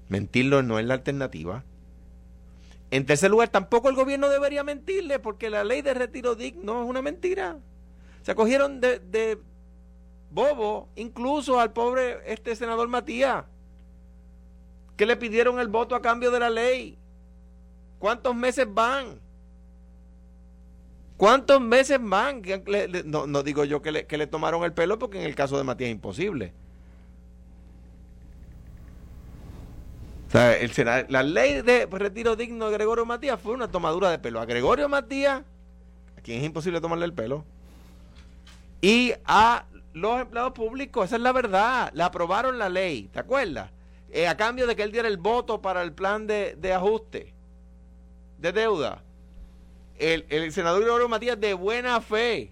Mentirlo 0.08 0.64
no 0.64 0.80
es 0.80 0.86
la 0.86 0.94
alternativa. 0.94 1.66
En 2.92 3.06
tercer 3.06 3.30
lugar, 3.30 3.50
tampoco 3.50 3.90
el 3.90 3.96
gobierno 3.96 4.30
debería 4.30 4.64
mentirle 4.64 5.20
porque 5.20 5.50
la 5.50 5.66
ley 5.66 5.82
de 5.82 5.94
retiro 5.94 6.36
digno 6.36 6.82
es 6.82 6.90
una 6.90 7.02
mentira. 7.02 7.58
Se 8.22 8.32
acogieron 8.32 8.80
de, 8.80 9.00
de 9.00 9.38
bobo 10.32 10.90
incluso 10.96 11.60
al 11.60 11.72
pobre 11.72 12.20
este 12.26 12.56
senador 12.56 12.88
Matías 12.88 13.46
que 14.96 15.06
le 15.06 15.18
pidieron 15.18 15.60
el 15.60 15.68
voto 15.68 15.96
a 15.96 16.02
cambio 16.02 16.32
de 16.32 16.40
la 16.40 16.50
ley. 16.50 16.98
¿Cuántos 17.98 18.36
meses 18.36 18.68
van? 18.70 19.20
¿Cuántos 21.18 21.62
meses 21.62 22.00
van? 22.02 22.42
No, 23.06 23.44
digo 23.44 23.64
yo 23.64 23.82
que 23.82 23.92
le, 23.92 24.28
tomaron 24.28 24.64
el 24.64 24.74
pelo 24.74 25.00
porque 25.00 25.20
en 25.20 25.26
el 25.26 25.36
caso 25.36 25.58
de 25.58 25.64
Matías 25.64 25.90
es 25.90 25.96
imposible. 25.96 26.54
La 30.34 31.24
ley 31.24 31.62
de 31.62 31.88
retiro 31.88 32.36
digno 32.36 32.68
de 32.68 32.74
Gregorio 32.74 33.06
Matías 33.06 33.40
fue 33.40 33.54
una 33.54 33.70
tomadura 33.70 34.10
de 34.10 34.20
pelo. 34.20 34.40
A 34.40 34.46
Gregorio 34.46 34.88
Matías, 34.88 35.44
a 36.18 36.22
quien 36.22 36.40
es 36.40 36.46
imposible 36.46 36.80
tomarle 36.80 37.06
el 37.06 37.14
pelo, 37.14 37.44
y 38.82 39.14
a 39.26 39.66
los 39.94 40.22
empleados 40.22 40.54
públicos, 40.54 41.06
esa 41.06 41.16
es 41.16 41.22
la 41.22 41.32
verdad. 41.32 41.92
Le 41.94 42.04
aprobaron 42.04 42.58
la 42.58 42.70
ley, 42.70 43.10
¿te 43.12 43.20
acuerdas? 43.20 43.72
Eh, 44.10 44.28
a 44.28 44.36
cambio 44.38 44.68
de 44.68 44.76
que 44.76 44.84
él 44.84 44.92
diera 44.92 45.08
el 45.08 45.18
voto 45.18 45.62
para 45.62 45.82
el 45.84 45.94
plan 45.94 46.28
de, 46.28 46.56
de 46.56 46.74
ajuste 46.74 47.34
de 48.42 48.52
deuda. 48.52 49.04
El, 49.98 50.26
el 50.30 50.52
senador 50.52 50.82
Gregorio 50.82 51.08
Matías, 51.08 51.40
de 51.40 51.54
buena 51.54 52.02
fe, 52.02 52.52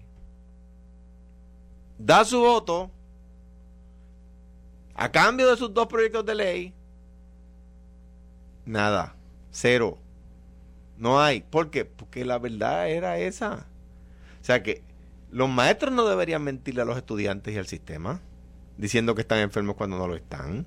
da 1.98 2.24
su 2.24 2.40
voto 2.40 2.90
a 4.94 5.10
cambio 5.10 5.50
de 5.50 5.56
sus 5.56 5.74
dos 5.74 5.88
proyectos 5.88 6.24
de 6.24 6.34
ley. 6.34 6.74
Nada, 8.64 9.16
cero. 9.50 9.98
No 10.96 11.20
hay. 11.20 11.40
¿Por 11.40 11.70
qué? 11.70 11.84
Porque 11.84 12.24
la 12.24 12.38
verdad 12.38 12.88
era 12.88 13.18
esa. 13.18 13.66
O 14.40 14.44
sea 14.44 14.62
que 14.62 14.82
los 15.30 15.48
maestros 15.48 15.92
no 15.92 16.06
deberían 16.06 16.42
mentirle 16.42 16.82
a 16.82 16.84
los 16.84 16.96
estudiantes 16.96 17.54
y 17.54 17.58
al 17.58 17.66
sistema, 17.66 18.20
diciendo 18.76 19.14
que 19.14 19.22
están 19.22 19.38
enfermos 19.38 19.76
cuando 19.76 19.96
no 19.98 20.08
lo 20.08 20.16
están. 20.16 20.66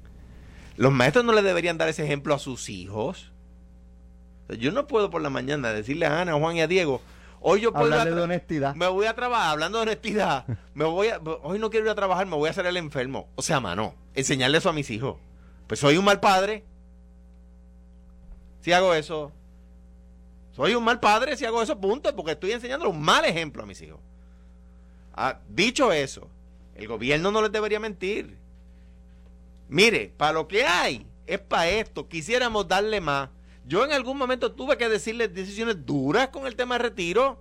Los 0.77 0.91
maestros 0.91 1.25
no 1.25 1.33
le 1.33 1.41
deberían 1.41 1.77
dar 1.77 1.89
ese 1.89 2.03
ejemplo 2.03 2.33
a 2.33 2.39
sus 2.39 2.69
hijos. 2.69 3.31
Yo 4.57 4.71
no 4.71 4.87
puedo 4.87 5.09
por 5.09 5.21
la 5.21 5.29
mañana 5.29 5.73
decirle 5.73 6.05
a 6.05 6.21
Ana, 6.21 6.33
a 6.33 6.39
Juan 6.39 6.55
y 6.55 6.61
a 6.61 6.67
Diego, 6.67 7.01
hoy 7.39 7.61
yo 7.61 7.71
puedo 7.71 7.85
hablarle 7.85 8.15
de 8.15 8.21
honestidad. 8.21 8.75
me 8.75 8.87
voy 8.87 9.05
a 9.05 9.13
trabajar, 9.13 9.51
hablando 9.51 9.77
de 9.79 9.83
honestidad, 9.83 10.45
me 10.73 10.85
voy 10.85 11.09
a, 11.09 11.19
hoy 11.19 11.59
no 11.59 11.69
quiero 11.69 11.85
ir 11.85 11.91
a 11.91 11.95
trabajar, 11.95 12.25
me 12.25 12.35
voy 12.35 12.47
a 12.47 12.51
hacer 12.51 12.65
el 12.65 12.77
enfermo. 12.77 13.29
O 13.35 13.41
sea, 13.41 13.59
mano, 13.59 13.95
enseñarle 14.13 14.57
eso 14.57 14.69
a 14.69 14.73
mis 14.73 14.89
hijos. 14.89 15.17
Pues 15.67 15.79
soy 15.79 15.97
un 15.97 16.05
mal 16.05 16.19
padre. 16.19 16.63
Si 18.61 18.71
hago 18.71 18.93
eso. 18.93 19.31
Soy 20.51 20.75
un 20.75 20.83
mal 20.83 20.99
padre 20.99 21.35
si 21.35 21.45
hago 21.45 21.61
eso, 21.61 21.79
punto, 21.79 22.15
porque 22.15 22.33
estoy 22.33 22.51
enseñando 22.51 22.89
un 22.89 23.01
mal 23.01 23.25
ejemplo 23.25 23.63
a 23.63 23.65
mis 23.65 23.81
hijos. 23.81 23.99
Ah, 25.13 25.39
dicho 25.49 25.91
eso, 25.91 26.27
el 26.75 26.87
gobierno 26.87 27.31
no 27.31 27.41
les 27.41 27.51
debería 27.51 27.79
mentir. 27.79 28.37
Mire, 29.69 30.11
para 30.17 30.33
lo 30.33 30.47
que 30.47 30.65
hay, 30.65 31.05
es 31.27 31.39
para 31.39 31.69
esto. 31.69 32.07
Quisiéramos 32.07 32.67
darle 32.67 32.99
más. 33.01 33.29
Yo 33.65 33.85
en 33.85 33.91
algún 33.91 34.17
momento 34.17 34.51
tuve 34.51 34.77
que 34.77 34.89
decirles 34.89 35.33
decisiones 35.33 35.85
duras 35.85 36.27
con 36.29 36.45
el 36.47 36.55
tema 36.55 36.75
de 36.77 36.83
retiro. 36.83 37.39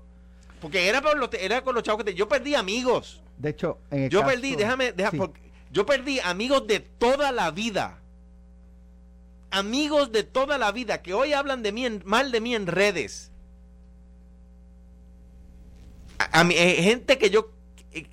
Porque 0.60 0.86
era, 0.88 1.02
por 1.02 1.18
los, 1.18 1.28
era 1.34 1.62
con 1.64 1.74
los 1.74 1.82
chavos 1.82 2.04
que 2.04 2.12
te- 2.12 2.16
yo 2.16 2.28
perdí 2.28 2.54
amigos. 2.54 3.20
De 3.36 3.50
hecho, 3.50 3.78
en 3.90 4.04
el 4.04 4.10
Yo 4.10 4.20
caso- 4.20 4.30
perdí, 4.32 4.54
déjame, 4.54 4.94
Sí. 5.10 5.16
porque 5.16 5.40
yo 5.72 5.84
perdí 5.84 6.20
amigos 6.20 6.66
de 6.68 6.78
toda 6.80 7.32
la 7.32 7.50
vida. 7.50 7.98
Amigos 9.50 10.12
de 10.12 10.22
toda 10.22 10.58
la 10.58 10.70
vida 10.70 11.02
que 11.02 11.12
hoy 11.14 11.32
hablan 11.32 11.62
de 11.64 11.72
mí 11.72 11.84
en- 11.84 12.02
mal 12.04 12.30
de 12.30 12.40
mí 12.40 12.54
en 12.54 12.68
redes. 12.68 13.32
A, 16.18 16.40
a 16.40 16.44
mí, 16.44 16.54
eh, 16.56 16.82
gente 16.82 17.18
que 17.18 17.30
yo 17.30 17.50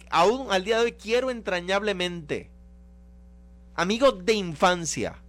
aún 0.10 0.52
al 0.52 0.64
día 0.64 0.78
de 0.78 0.86
hoy 0.86 0.92
quiero 0.94 1.30
entrañablemente. 1.30 2.50
Amigos 3.76 4.26
de 4.26 4.34
infancia. 4.34 5.22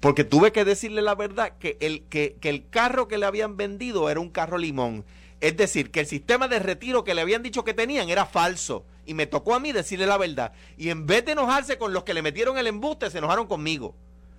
Porque 0.00 0.24
tuve 0.24 0.52
que 0.52 0.64
decirle 0.64 1.02
la 1.02 1.14
verdad 1.14 1.58
que 1.58 1.76
el, 1.80 2.04
que 2.04 2.38
el 2.42 2.68
carro 2.68 3.08
que 3.08 3.18
le 3.18 3.26
habían 3.26 3.56
vendido 3.56 4.08
era 4.08 4.20
un 4.20 4.30
carro 4.30 4.56
limón. 4.56 5.04
Es 5.40 5.56
decir, 5.56 5.90
que 5.90 6.00
el 6.00 6.06
sistema 6.06 6.48
de 6.48 6.58
retiro 6.58 7.02
que 7.02 7.14
le 7.14 7.22
habían 7.22 7.42
dicho 7.42 7.64
que 7.64 7.74
tenían 7.74 8.08
era 8.08 8.26
falso. 8.26 8.84
Y 9.06 9.14
me 9.14 9.26
tocó 9.26 9.54
a 9.54 9.60
mí 9.60 9.72
decirle 9.72 10.06
la 10.06 10.18
verdad. 10.18 10.52
Y 10.76 10.90
en 10.90 11.06
vez 11.06 11.24
de 11.24 11.32
enojarse 11.32 11.78
con 11.78 11.92
los 11.92 12.04
que 12.04 12.14
le 12.14 12.22
metieron 12.22 12.58
el 12.58 12.66
embuste, 12.66 13.10
se 13.10 13.18
enojaron 13.18 13.46
conmigo. 13.46 13.94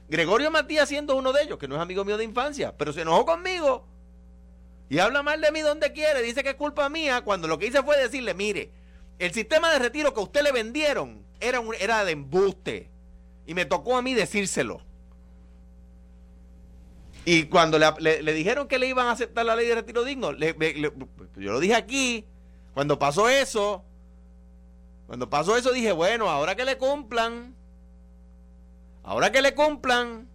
Gregorio 0.08 0.52
Matías 0.52 0.90
siendo 0.90 1.16
uno 1.16 1.32
de 1.32 1.44
ellos, 1.44 1.58
que 1.58 1.68
no 1.68 1.76
es 1.76 1.82
amigo 1.82 2.06
mío 2.06 2.18
de 2.18 2.24
infancia, 2.24 2.76
pero 2.78 2.94
se 2.94 3.02
enojó 3.02 3.26
conmigo. 3.26 3.86
Y 4.92 5.00
habla 5.00 5.24
mal 5.24 5.40
de 5.40 5.54
mí 5.54 5.62
donde 5.62 5.94
quiere, 5.94 6.22
dice 6.22 6.44
que 6.44 6.50
es 6.50 6.56
culpa 6.56 6.90
mía, 6.90 7.22
cuando 7.22 7.48
lo 7.48 7.58
que 7.58 7.68
hice 7.68 7.82
fue 7.82 7.98
decirle, 7.98 8.34
mire, 8.34 8.72
el 9.20 9.32
sistema 9.32 9.72
de 9.72 9.80
retiro 9.80 10.14
que 10.14 10.20
a 10.20 10.24
usted 10.24 10.42
le 10.42 10.52
vendieron 10.52 11.24
era, 11.40 11.62
era 11.80 12.04
de 12.04 12.12
embuste. 12.12 12.90
Y 13.48 13.54
me 13.54 13.64
tocó 13.64 13.96
a 13.96 14.02
mí 14.02 14.14
decírselo. 14.14 14.82
Y 17.24 17.46
cuando 17.46 17.80
le, 17.80 18.22
le- 18.22 18.34
dijeron 18.34 18.68
que 18.68 18.80
le 18.80 18.88
iban 18.88 19.08
a 19.08 19.12
aceptar 19.12 19.46
la 19.46 19.56
ley 19.56 19.66
de 19.66 19.76
retiro 19.76 20.04
digno, 20.04 20.34
yo 20.34 21.52
lo 21.54 21.62
dije 21.62 21.76
aquí, 21.76 22.26
cuando 22.74 23.00
pasó 23.00 23.30
eso, 23.30 23.86
cuando 25.08 25.30
pasó 25.30 25.56
eso 25.56 25.72
dije, 25.72 25.94
bueno, 25.94 26.30
ahora 26.30 26.56
que 26.56 26.66
le 26.66 26.78
cumplan, 26.78 27.56
ahora 29.04 29.32
que 29.32 29.42
le 29.42 29.56
cumplan, 29.56 30.28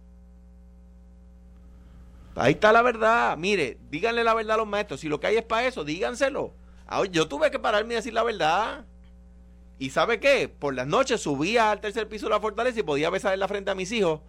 ahí 2.37 2.53
está 2.53 2.71
la 2.71 2.81
verdad. 2.81 3.37
Mire, 3.37 3.77
díganle 3.89 4.23
la 4.23 4.33
verdad 4.33 4.55
a 4.55 4.57
los 4.57 4.67
maestros, 4.67 4.99
si 4.99 5.09
lo 5.09 5.19
que 5.19 5.27
hay 5.27 5.37
es 5.37 5.43
para 5.43 5.67
eso, 5.67 5.83
díganselo. 5.83 6.53
Ah, 6.87 7.03
Yo 7.05 7.27
tuve 7.27 7.51
que 7.51 7.59
pararme 7.59 7.93
y 7.93 7.97
decir 7.97 8.13
la 8.13 8.23
verdad. 8.23 8.85
¿Y 9.79 9.91
sabe 9.91 10.19
qué? 10.19 10.47
Por 10.49 10.73
las 10.73 10.87
noches 10.87 11.21
subía 11.21 11.71
al 11.71 11.81
tercer 11.81 12.07
piso 12.07 12.25
de 12.25 12.31
la 12.31 12.39
fortaleza 12.39 12.79
y 12.79 12.83
podía 12.83 13.09
besar 13.09 13.33
en 13.33 13.39
la 13.39 13.47
frente 13.47 13.69
a 13.71 13.75
mis 13.75 13.91
hijos 13.91 14.21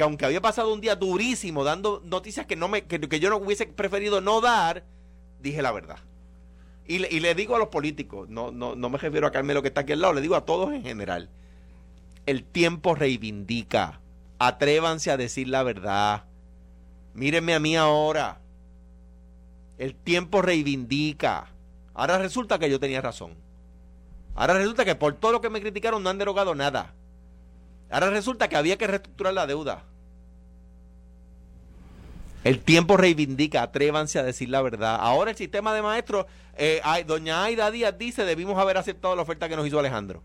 que 0.00 0.04
aunque 0.04 0.24
había 0.24 0.40
pasado 0.40 0.72
un 0.72 0.80
día 0.80 0.96
durísimo 0.96 1.64
dando 1.64 2.00
noticias 2.04 2.46
que 2.46 2.56
no 2.56 2.68
me 2.68 2.86
que, 2.86 3.00
que 3.00 3.20
yo 3.20 3.28
no 3.28 3.36
hubiese 3.36 3.66
preferido 3.66 4.22
no 4.22 4.40
dar, 4.40 4.84
dije 5.40 5.60
la 5.60 5.72
verdad. 5.72 5.98
Y 6.86 7.00
le, 7.00 7.08
y 7.10 7.20
le 7.20 7.34
digo 7.34 7.54
a 7.54 7.58
los 7.58 7.68
políticos, 7.68 8.28
no, 8.30 8.50
no, 8.50 8.74
no 8.74 8.88
me 8.88 8.96
refiero 8.96 9.26
a 9.26 9.30
Carmelo 9.30 9.60
que 9.60 9.68
está 9.68 9.82
aquí 9.82 9.92
al 9.92 10.00
lado, 10.00 10.14
le 10.14 10.22
digo 10.22 10.36
a 10.36 10.46
todos 10.46 10.72
en 10.72 10.82
general. 10.82 11.30
El 12.24 12.44
tiempo 12.44 12.94
reivindica. 12.94 14.00
Atrévanse 14.38 15.10
a 15.10 15.18
decir 15.18 15.48
la 15.48 15.62
verdad. 15.62 16.24
Mírenme 17.14 17.54
a 17.54 17.60
mí 17.60 17.76
ahora. 17.76 18.38
El 19.78 19.94
tiempo 19.94 20.42
reivindica. 20.42 21.48
Ahora 21.94 22.18
resulta 22.18 22.58
que 22.58 22.70
yo 22.70 22.78
tenía 22.78 23.00
razón. 23.00 23.34
Ahora 24.34 24.54
resulta 24.54 24.84
que 24.84 24.94
por 24.94 25.14
todo 25.14 25.32
lo 25.32 25.40
que 25.40 25.50
me 25.50 25.60
criticaron 25.60 26.02
no 26.02 26.10
han 26.10 26.18
derogado 26.18 26.54
nada. 26.54 26.94
Ahora 27.90 28.10
resulta 28.10 28.48
que 28.48 28.56
había 28.56 28.78
que 28.78 28.86
reestructurar 28.86 29.34
la 29.34 29.46
deuda. 29.46 29.84
El 32.42 32.60
tiempo 32.60 32.96
reivindica, 32.96 33.62
atrévanse 33.62 34.18
a 34.18 34.22
decir 34.22 34.48
la 34.48 34.62
verdad. 34.62 34.96
Ahora 35.00 35.32
el 35.32 35.36
sistema 35.36 35.74
de 35.74 35.82
maestros, 35.82 36.26
eh, 36.56 36.80
doña 37.06 37.44
Aida 37.44 37.70
Díaz 37.70 37.98
dice, 37.98 38.24
debimos 38.24 38.58
haber 38.58 38.78
aceptado 38.78 39.14
la 39.14 39.22
oferta 39.22 39.48
que 39.48 39.56
nos 39.56 39.66
hizo 39.66 39.78
Alejandro. 39.78 40.22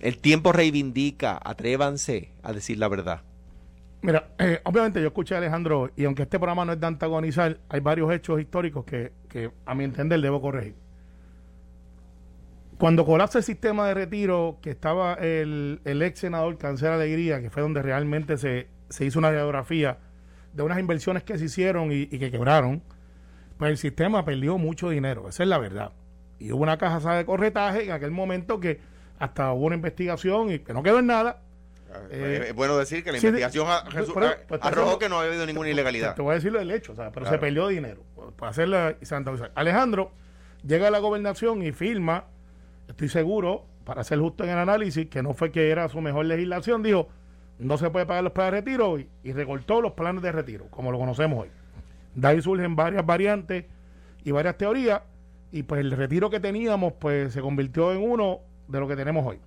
El 0.00 0.18
tiempo 0.18 0.52
reivindica, 0.52 1.40
atrévanse 1.42 2.30
a 2.42 2.52
decir 2.52 2.76
la 2.76 2.88
verdad. 2.88 3.22
Mira, 4.04 4.28
eh, 4.38 4.60
obviamente 4.64 5.00
yo 5.00 5.06
escuché 5.06 5.34
a 5.34 5.38
Alejandro 5.38 5.90
y 5.96 6.04
aunque 6.04 6.24
este 6.24 6.38
programa 6.38 6.66
no 6.66 6.74
es 6.74 6.78
de 6.78 6.86
antagonizar, 6.86 7.58
hay 7.70 7.80
varios 7.80 8.12
hechos 8.12 8.38
históricos 8.38 8.84
que, 8.84 9.12
que 9.30 9.50
a 9.64 9.74
mi 9.74 9.84
entender 9.84 10.20
debo 10.20 10.42
corregir. 10.42 10.74
Cuando 12.76 13.06
colapsa 13.06 13.38
el 13.38 13.44
sistema 13.44 13.88
de 13.88 13.94
retiro, 13.94 14.58
que 14.60 14.68
estaba 14.68 15.14
el, 15.14 15.80
el 15.86 16.02
ex 16.02 16.18
senador 16.18 16.58
Cáncer 16.58 16.90
Alegría, 16.90 17.40
que 17.40 17.48
fue 17.48 17.62
donde 17.62 17.80
realmente 17.80 18.36
se, 18.36 18.68
se 18.90 19.06
hizo 19.06 19.18
una 19.18 19.30
radiografía 19.30 19.96
de 20.52 20.62
unas 20.62 20.78
inversiones 20.78 21.22
que 21.22 21.38
se 21.38 21.46
hicieron 21.46 21.90
y 21.90 22.06
que 22.06 22.30
quebraron, 22.30 22.82
pues 23.56 23.70
el 23.70 23.78
sistema 23.78 24.22
perdió 24.26 24.58
mucho 24.58 24.90
dinero, 24.90 25.30
esa 25.30 25.44
es 25.44 25.48
la 25.48 25.56
verdad. 25.56 25.92
Y 26.38 26.52
hubo 26.52 26.62
una 26.62 26.76
caja 26.76 27.16
de 27.16 27.24
corretaje 27.24 27.84
en 27.84 27.92
aquel 27.92 28.10
momento 28.10 28.60
que 28.60 28.80
hasta 29.18 29.50
hubo 29.54 29.64
una 29.64 29.76
investigación 29.76 30.52
y 30.52 30.58
que 30.58 30.74
no 30.74 30.82
quedó 30.82 30.98
en 30.98 31.06
nada, 31.06 31.40
Eh, 32.10 32.46
es 32.48 32.54
bueno 32.54 32.76
decir 32.76 33.02
que 33.04 33.12
la 33.12 33.18
sí, 33.18 33.26
investigación 33.26 33.66
ha- 33.68 33.84
pero- 34.48 34.62
arrojó 34.62 34.98
que 34.98 35.08
no 35.08 35.18
había 35.18 35.30
habido 35.30 35.46
ninguna 35.46 35.68
ilegalidad. 35.70 36.14
te 36.14 36.22
voy 36.22 36.32
a 36.32 36.34
decir 36.34 36.52
lo 36.52 36.58
del 36.58 36.70
hecho, 36.70 36.94
¿sabes? 36.94 37.12
pero 37.14 37.24
Claro. 37.24 37.36
se 37.36 37.40
perdió 37.40 37.68
dinero 37.68 38.02
para 38.36 38.50
hacerla 38.50 38.96
Santa. 39.02 39.32
Alejandro 39.54 40.12
llega 40.66 40.88
a 40.88 40.90
la 40.90 40.98
gobernación 40.98 41.62
y 41.62 41.72
firma, 41.72 42.24
estoy 42.88 43.08
seguro, 43.08 43.66
para 43.84 44.02
ser 44.04 44.18
justo 44.18 44.44
en 44.44 44.50
el 44.50 44.58
análisis, 44.58 45.06
que 45.08 45.22
no 45.22 45.34
fue 45.34 45.50
que 45.52 45.70
era 45.70 45.88
su 45.88 46.00
mejor 46.00 46.24
legislación, 46.26 46.82
dijo, 46.82 47.08
no 47.58 47.76
se 47.78 47.90
puede 47.90 48.06
pagar 48.06 48.24
los 48.24 48.32
planes 48.32 48.52
de 48.52 48.60
retiro 48.60 48.98
y, 48.98 49.08
y 49.22 49.32
recortó 49.32 49.80
los 49.80 49.92
planes 49.92 50.22
de 50.22 50.32
retiro, 50.32 50.66
como 50.70 50.90
lo 50.90 50.98
conocemos 50.98 51.42
hoy. 51.42 51.48
De 52.14 52.28
ahí 52.28 52.40
surgen 52.42 52.74
varias 52.76 53.04
variantes 53.04 53.64
y 54.24 54.30
varias 54.30 54.56
teorías, 54.56 55.02
y 55.52 55.62
pues 55.64 55.80
el 55.82 55.90
retiro 55.92 56.30
que 56.30 56.40
teníamos, 56.40 56.94
pues 56.98 57.32
se 57.32 57.40
convirtió 57.40 57.92
en 57.92 58.02
uno 58.02 58.40
de 58.66 58.80
lo 58.80 58.88
que 58.88 58.96
tenemos 58.96 59.24
hoy. 59.26 59.38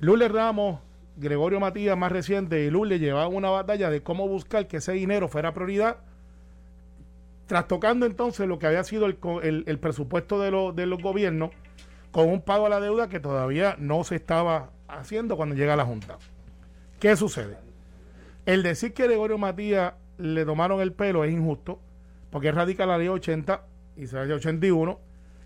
Lourdes 0.00 0.30
Ramos, 0.30 0.80
Gregorio 1.18 1.60
Matías 1.60 1.96
más 1.98 2.12
reciente 2.12 2.64
y 2.64 2.70
Lourdes 2.70 3.00
llevaban 3.00 3.34
una 3.34 3.50
batalla 3.50 3.90
de 3.90 4.02
cómo 4.02 4.28
buscar 4.28 4.66
que 4.68 4.78
ese 4.78 4.92
dinero 4.92 5.28
fuera 5.28 5.52
prioridad, 5.52 5.98
trastocando 7.46 8.06
entonces 8.06 8.46
lo 8.46 8.58
que 8.58 8.66
había 8.66 8.84
sido 8.84 9.06
el, 9.06 9.18
el- 9.66 9.78
presupuesto 9.78 10.40
de, 10.40 10.50
los 10.50 10.76
de 10.76 10.86
los 10.86 11.02
gobiernos 11.02 11.50
con 12.10 12.28
un 12.28 12.40
pago 12.42 12.66
a 12.66 12.68
la 12.68 12.80
deuda 12.80 13.08
que 13.08 13.20
todavía 13.20 13.76
no 13.78 14.04
se 14.04 14.16
estaba 14.16 14.70
haciendo 14.86 15.36
cuando 15.36 15.54
llega 15.54 15.76
la 15.76 15.84
Junta. 15.84 16.18
¿Qué 17.00 17.16
sucede? 17.16 17.56
El 18.46 18.62
decir 18.62 18.92
que 18.94 19.04
Gregorio 19.04 19.38
Matías 19.38 19.94
le 20.18 20.44
tomaron 20.44 20.80
el 20.80 20.92
pelo 20.92 21.24
es 21.24 21.32
injusto, 21.32 21.80
porque 22.30 22.50
radica 22.52 22.86
la 22.86 22.98
ley 22.98 23.08
80 23.08 23.62
y 23.96 24.06
se 24.06 24.16
ley 24.24 24.32
81. 24.32 24.98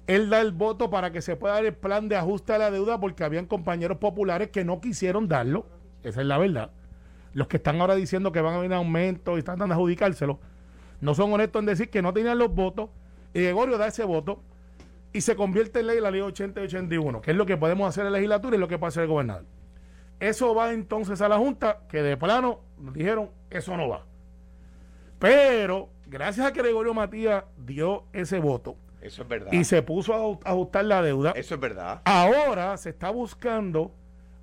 Él 0.07 0.31
da 0.31 0.41
el 0.41 0.53
voto 0.53 0.91
para 0.91 1.13
que 1.13 1.23
se 1.23 1.37
pueda 1.37 1.55
dar 1.55 1.65
el 1.65 1.75
plan 1.75 2.09
de 2.09 2.17
ajuste 2.17 2.53
a 2.53 2.59
la 2.59 2.71
deuda 2.71 2.99
porque 2.99 3.25
habían 3.25 3.47
compañeros 3.47 3.99
populares 3.99 4.51
que 4.51 4.65
no 4.65 4.81
quisieron 4.81 5.29
darlo. 5.29 5.67
Esa 6.03 6.21
es 6.21 6.27
la 6.27 6.39
verdad. 6.39 6.71
Los 7.35 7.47
que 7.47 7.59
están 7.59 7.81
ahora 7.81 7.95
diciendo 7.95 8.33
que 8.33 8.41
van 8.41 8.55
a 8.55 8.59
venir 8.59 8.75
aumentos 8.75 9.37
y 9.37 9.39
están 9.39 9.59
dando 9.59 9.75
adjudicárselo, 9.75 10.41
no 11.01 11.15
son 11.15 11.33
honestos 11.33 11.61
en 11.61 11.67
decir 11.67 11.91
que 11.91 12.03
no 12.03 12.13
tenían 12.13 12.39
los 12.39 12.55
votos 12.55 12.91
y 13.33 13.43
Gregorio 13.43 13.79
da 13.79 13.87
ese 13.87 14.05
voto 14.05 14.43
y 15.13 15.21
se 15.21 15.37
convierte 15.37 15.81
en 15.81 15.87
ley 15.87 16.01
la 16.01 16.11
ley 16.11 16.21
80 16.21 16.61
y 16.61 16.65
81, 16.65 17.21
que 17.21 17.31
es 17.31 17.37
lo 17.37 17.47
que 17.47 17.57
podemos 17.57 17.89
hacer 17.89 18.07
en 18.07 18.13
la 18.13 18.19
legislatura 18.19 18.57
y 18.57 18.59
lo 18.59 18.69
que 18.69 18.79
puede 18.79 18.89
hacer 18.89 19.05
el 19.05 19.09
gobernador. 19.09 19.45
Eso 20.21 20.55
va 20.55 20.73
entonces 20.73 21.21
a 21.21 21.29
la 21.29 21.39
Junta, 21.39 21.81
que 21.89 22.03
de 22.03 22.17
plano 22.17 22.61
dijeron, 22.95 23.31
eso 23.51 23.77
no 23.77 23.89
va. 23.89 24.07
Pero, 25.19 25.89
gracias 26.07 26.47
a 26.47 26.53
que 26.53 26.63
Gregorio 26.63 26.95
Matías 26.95 27.45
dio 27.57 28.05
ese 28.13 28.39
voto 28.39 28.77
Eso 29.03 29.23
es 29.23 29.29
verdad. 29.29 29.53
y 29.53 29.65
se 29.65 29.83
puso 29.83 30.15
a 30.15 30.19
aju- 30.19 30.41
a 30.45 30.51
ajustar 30.51 30.85
la 30.85 31.03
deuda, 31.03 31.33
Eso 31.37 31.55
es 31.55 31.61
verdad. 31.61 32.01
ahora 32.05 32.77
se 32.77 32.91
está 32.91 33.11
buscando 33.11 33.93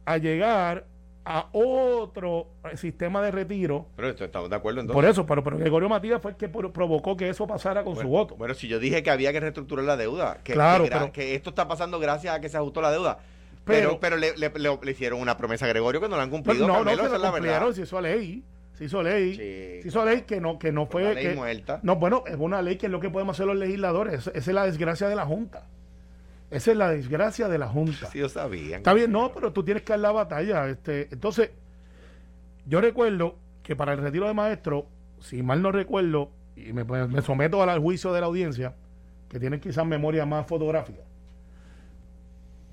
a 0.06 0.18
llegar 0.18 0.86
a 1.26 1.48
otro 1.52 2.48
eh, 2.72 2.76
sistema 2.78 3.22
de 3.22 3.30
retiro. 3.32 3.86
Pero 3.96 4.10
esto- 4.10 4.26
estamos 4.26 4.50
de 4.50 4.56
acuerdo 4.56 4.82
entonces. 4.82 4.96
Por 5.02 5.06
eso, 5.10 5.26
pero, 5.26 5.44
pero 5.44 5.58
Gregorio 5.58 5.88
Matías 5.88 6.22
fue 6.22 6.32
el 6.32 6.38
que 6.38 6.50
pro- 6.50 6.74
provocó 6.74 7.16
que 7.16 7.30
eso 7.30 7.46
pasara 7.46 7.84
con 7.84 7.96
su 7.96 8.08
voto. 8.08 8.36
Bueno, 8.36 8.54
si 8.56 8.68
yo 8.68 8.80
dije 8.80 9.04
que 9.04 9.12
había 9.12 9.32
que 9.32 9.40
reestructurar 9.40 9.86
la 9.86 9.96
deuda, 9.98 10.40
que, 10.44 10.54
Claro, 10.54 10.84
que, 10.86 10.90
gra- 10.90 11.00
pero- 11.00 11.12
que 11.12 11.36
esto 11.36 11.52
está 11.52 11.68
pasando 11.68 12.00
gracias 12.00 12.34
a 12.36 12.40
que 12.40 12.50
se 12.50 12.58
ajustó 12.58 12.82
la 12.82 12.92
deuda. 12.92 13.20
Pero, 13.66 13.90
Pero- 13.90 14.00
pero, 14.00 14.18
le, 14.18 14.36
le- 14.38 14.50
le- 14.50 14.80
le 14.82 14.92
hicieron 14.92 15.20
una 15.22 15.38
promesa 15.38 15.66
a 15.66 15.68
Gregorio 15.70 16.02
que 16.02 16.10
no 16.10 16.18
la 16.18 16.24
han 16.24 16.30
cumplido. 16.32 16.66
no, 16.66 16.74
no, 16.74 16.80
Carmelo, 16.80 17.04
se 17.04 17.08
esa 17.08 17.10
lo 17.10 17.16
es 17.18 17.22
la 17.22 17.32
cumplieron, 17.32 17.76
se 17.76 17.82
hizo 17.84 18.02
ley. 18.02 18.44
Se 18.80 18.86
hizo 18.86 19.04
ley. 19.04 19.36
Se 19.36 19.82
hizo 19.86 20.06
ley 20.06 20.22
que 20.22 20.40
no, 20.40 20.58
que 20.58 20.72
no 20.72 20.86
fue. 20.86 21.04
Una 21.04 21.14
ley 21.14 21.28
que- 21.28 21.36
muerta. 21.36 21.80
No, 21.84 21.98
bueno, 21.98 22.24
es 22.26 22.38
una 22.38 22.62
ley 22.62 22.78
que 22.78 22.86
es 22.86 22.92
lo 22.92 23.02
que 23.02 23.10
podemos 23.10 23.36
hacer 23.36 23.46
los 23.46 23.58
legisladores. 23.58 24.14
Esa, 24.28 24.32
es 24.32 24.48
la 24.48 24.64
desgracia 24.66 25.10
de 25.10 25.16
la 25.18 25.26
Junta. 25.26 25.68
Esa 26.50 26.72
es 26.72 26.78
la 26.78 26.90
desgracia 26.90 27.50
de 27.50 27.58
la 27.58 27.68
Junta. 27.68 28.08
Sí, 28.08 28.20
yo 28.20 28.30
sabía. 28.30 28.78
Está 28.78 28.94
bien, 28.94 29.12
no, 29.12 29.34
pero 29.34 29.52
tú 29.52 29.64
tienes 29.64 29.84
que 29.84 29.92
dar 29.92 30.00
la 30.00 30.12
batalla. 30.14 30.68
Este, 30.70 31.10
entonces, 31.12 31.52
yo 32.66 32.80
recuerdo 32.80 33.36
que 33.64 33.76
para 33.76 33.92
el 33.92 34.00
retiro 34.00 34.28
de 34.28 34.34
maestro, 34.34 34.88
si 35.20 35.44
mal 35.44 35.62
no 35.62 35.74
recuerdo, 35.74 36.32
y 36.56 36.72
me, 36.72 36.86
me 36.86 37.22
someto 37.22 37.62
al 37.62 37.80
juicio 37.80 38.14
de 38.14 38.22
la 38.22 38.28
audiencia, 38.28 38.76
que 39.28 39.42
tienen 39.42 39.60
quizás 39.60 39.86
memoria 39.86 40.26
más 40.26 40.48
fotográfica. 40.48 41.02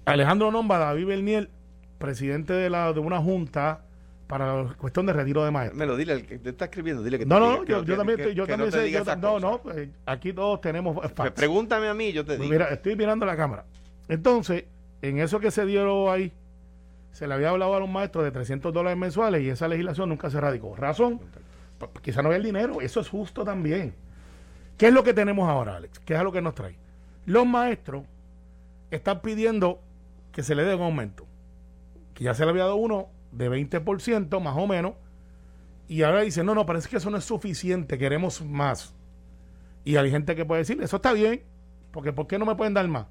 Alejandro 0.04 0.52
Nomba, 0.52 0.78
David 0.78 1.06
Berniel, 1.06 1.50
presidente 1.98 2.52
de, 2.52 2.70
la, 2.70 2.92
de 2.92 3.00
una 3.00 3.20
junta 3.20 3.85
para 4.26 4.62
la 4.64 4.74
cuestión 4.74 5.06
de 5.06 5.12
retiro 5.12 5.44
de 5.44 5.50
maestros. 5.50 5.78
Me 5.78 5.86
lo 5.86 5.96
dile, 5.96 6.14
el 6.14 6.26
que 6.26 6.38
te 6.38 6.50
está 6.50 6.64
escribiendo, 6.66 7.02
dile 7.02 7.18
que 7.18 7.26
No, 7.26 7.36
te 7.36 7.40
no, 7.40 7.50
diga, 7.52 7.64
que 7.64 7.70
yo, 7.72 7.78
no 7.78 7.84
yo 7.84 7.96
también, 7.96 8.16
que- 8.16 8.22
estoy- 8.24 8.34
yo 8.34 8.44
que 8.46 8.52
también 8.52 8.70
no 8.70 8.76
sé, 8.76 8.90
yo 8.90 9.16
no, 9.16 9.38
no, 9.40 9.60
eh, 9.72 9.90
aquí 10.06 10.32
todos 10.32 10.60
tenemos 10.60 10.96
Pues. 11.14 11.30
Pregúntame 11.32 11.88
a 11.88 11.94
mí, 11.94 12.12
yo 12.12 12.24
te 12.24 12.36
digo. 12.36 12.48
Mira, 12.50 12.66
estoy 12.66 12.96
mirando 12.96 13.24
la 13.26 13.36
cámara. 13.36 13.64
Entonces, 14.08 14.64
en 15.02 15.18
eso 15.20 15.38
que 15.40 15.50
se 15.50 15.64
dio 15.66 16.10
ahí, 16.10 16.32
se 17.12 17.26
le 17.26 17.34
había 17.34 17.50
hablado 17.50 17.74
a 17.74 17.80
los 17.80 17.88
maestros 17.88 18.24
de 18.24 18.30
300 18.30 18.72
dólares 18.72 18.98
mensuales 18.98 19.42
y 19.42 19.48
esa 19.48 19.68
legislación 19.68 20.08
nunca 20.08 20.28
se 20.28 20.40
radicó. 20.40 20.74
Razón, 20.76 21.20
quizá 22.02 22.20
no 22.22 22.28
había 22.28 22.38
el 22.38 22.42
dinero, 22.44 22.80
eso 22.80 23.00
es 23.00 23.08
justo 23.08 23.44
también. 23.44 23.94
¿Qué 24.76 24.88
es 24.88 24.92
lo 24.92 25.02
que 25.04 25.14
tenemos 25.14 25.48
ahora, 25.48 25.76
Alex? 25.76 25.98
¿Qué 26.00 26.14
es 26.14 26.22
lo 26.22 26.32
que 26.32 26.42
nos 26.42 26.54
trae? 26.54 26.76
Los 27.24 27.46
maestros 27.46 28.02
están 28.90 29.20
pidiendo 29.22 29.80
que 30.32 30.42
se 30.42 30.54
le 30.54 30.64
dé 30.64 30.74
un 30.74 30.82
aumento, 30.82 31.26
que 32.12 32.24
ya 32.24 32.34
se 32.34 32.44
le 32.44 32.50
había 32.50 32.64
dado 32.64 32.76
uno 32.76 33.08
de 33.36 33.50
20% 33.50 34.40
más 34.40 34.56
o 34.56 34.66
menos, 34.66 34.94
y 35.88 36.02
ahora 36.02 36.22
dicen, 36.22 36.46
no, 36.46 36.54
no, 36.54 36.66
parece 36.66 36.88
que 36.88 36.96
eso 36.96 37.10
no 37.10 37.16
es 37.18 37.24
suficiente, 37.24 37.96
queremos 37.98 38.44
más. 38.44 38.94
Y 39.84 39.96
hay 39.96 40.10
gente 40.10 40.34
que 40.34 40.44
puede 40.44 40.62
decir, 40.62 40.82
eso 40.82 40.96
está 40.96 41.12
bien, 41.12 41.42
porque 41.92 42.12
¿por 42.12 42.26
qué 42.26 42.38
no 42.38 42.46
me 42.46 42.56
pueden 42.56 42.74
dar 42.74 42.86
más? 42.88 43.06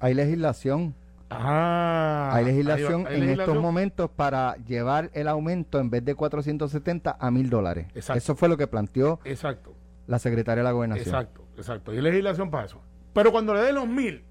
Hay 0.00 0.14
legislación 0.14 0.94
Ah, 1.28 2.30
Hay 2.34 2.44
legislación 2.44 3.06
hay 3.08 3.14
en 3.14 3.20
legislación. 3.20 3.40
estos 3.56 3.60
momentos 3.62 4.10
para 4.10 4.56
llevar 4.64 5.10
el 5.12 5.26
aumento 5.26 5.80
en 5.80 5.90
vez 5.90 6.04
de 6.04 6.14
470 6.14 7.16
a 7.18 7.30
1000 7.32 7.50
dólares. 7.50 7.86
Exacto. 7.94 8.18
Eso 8.18 8.36
fue 8.36 8.48
lo 8.48 8.56
que 8.56 8.68
planteó 8.68 9.18
Exacto, 9.24 9.74
la 10.06 10.20
secretaria 10.20 10.62
de 10.62 10.64
la 10.64 10.70
gobernación. 10.72 11.08
exacto, 11.08 11.42
exacto. 11.56 11.92
Y 11.92 11.96
hay 11.96 12.02
legislación 12.02 12.50
para 12.50 12.66
eso. 12.66 12.80
Pero 13.12 13.32
cuando 13.32 13.54
le 13.54 13.60
den 13.62 13.74
los 13.74 13.88
mil, 13.88 14.22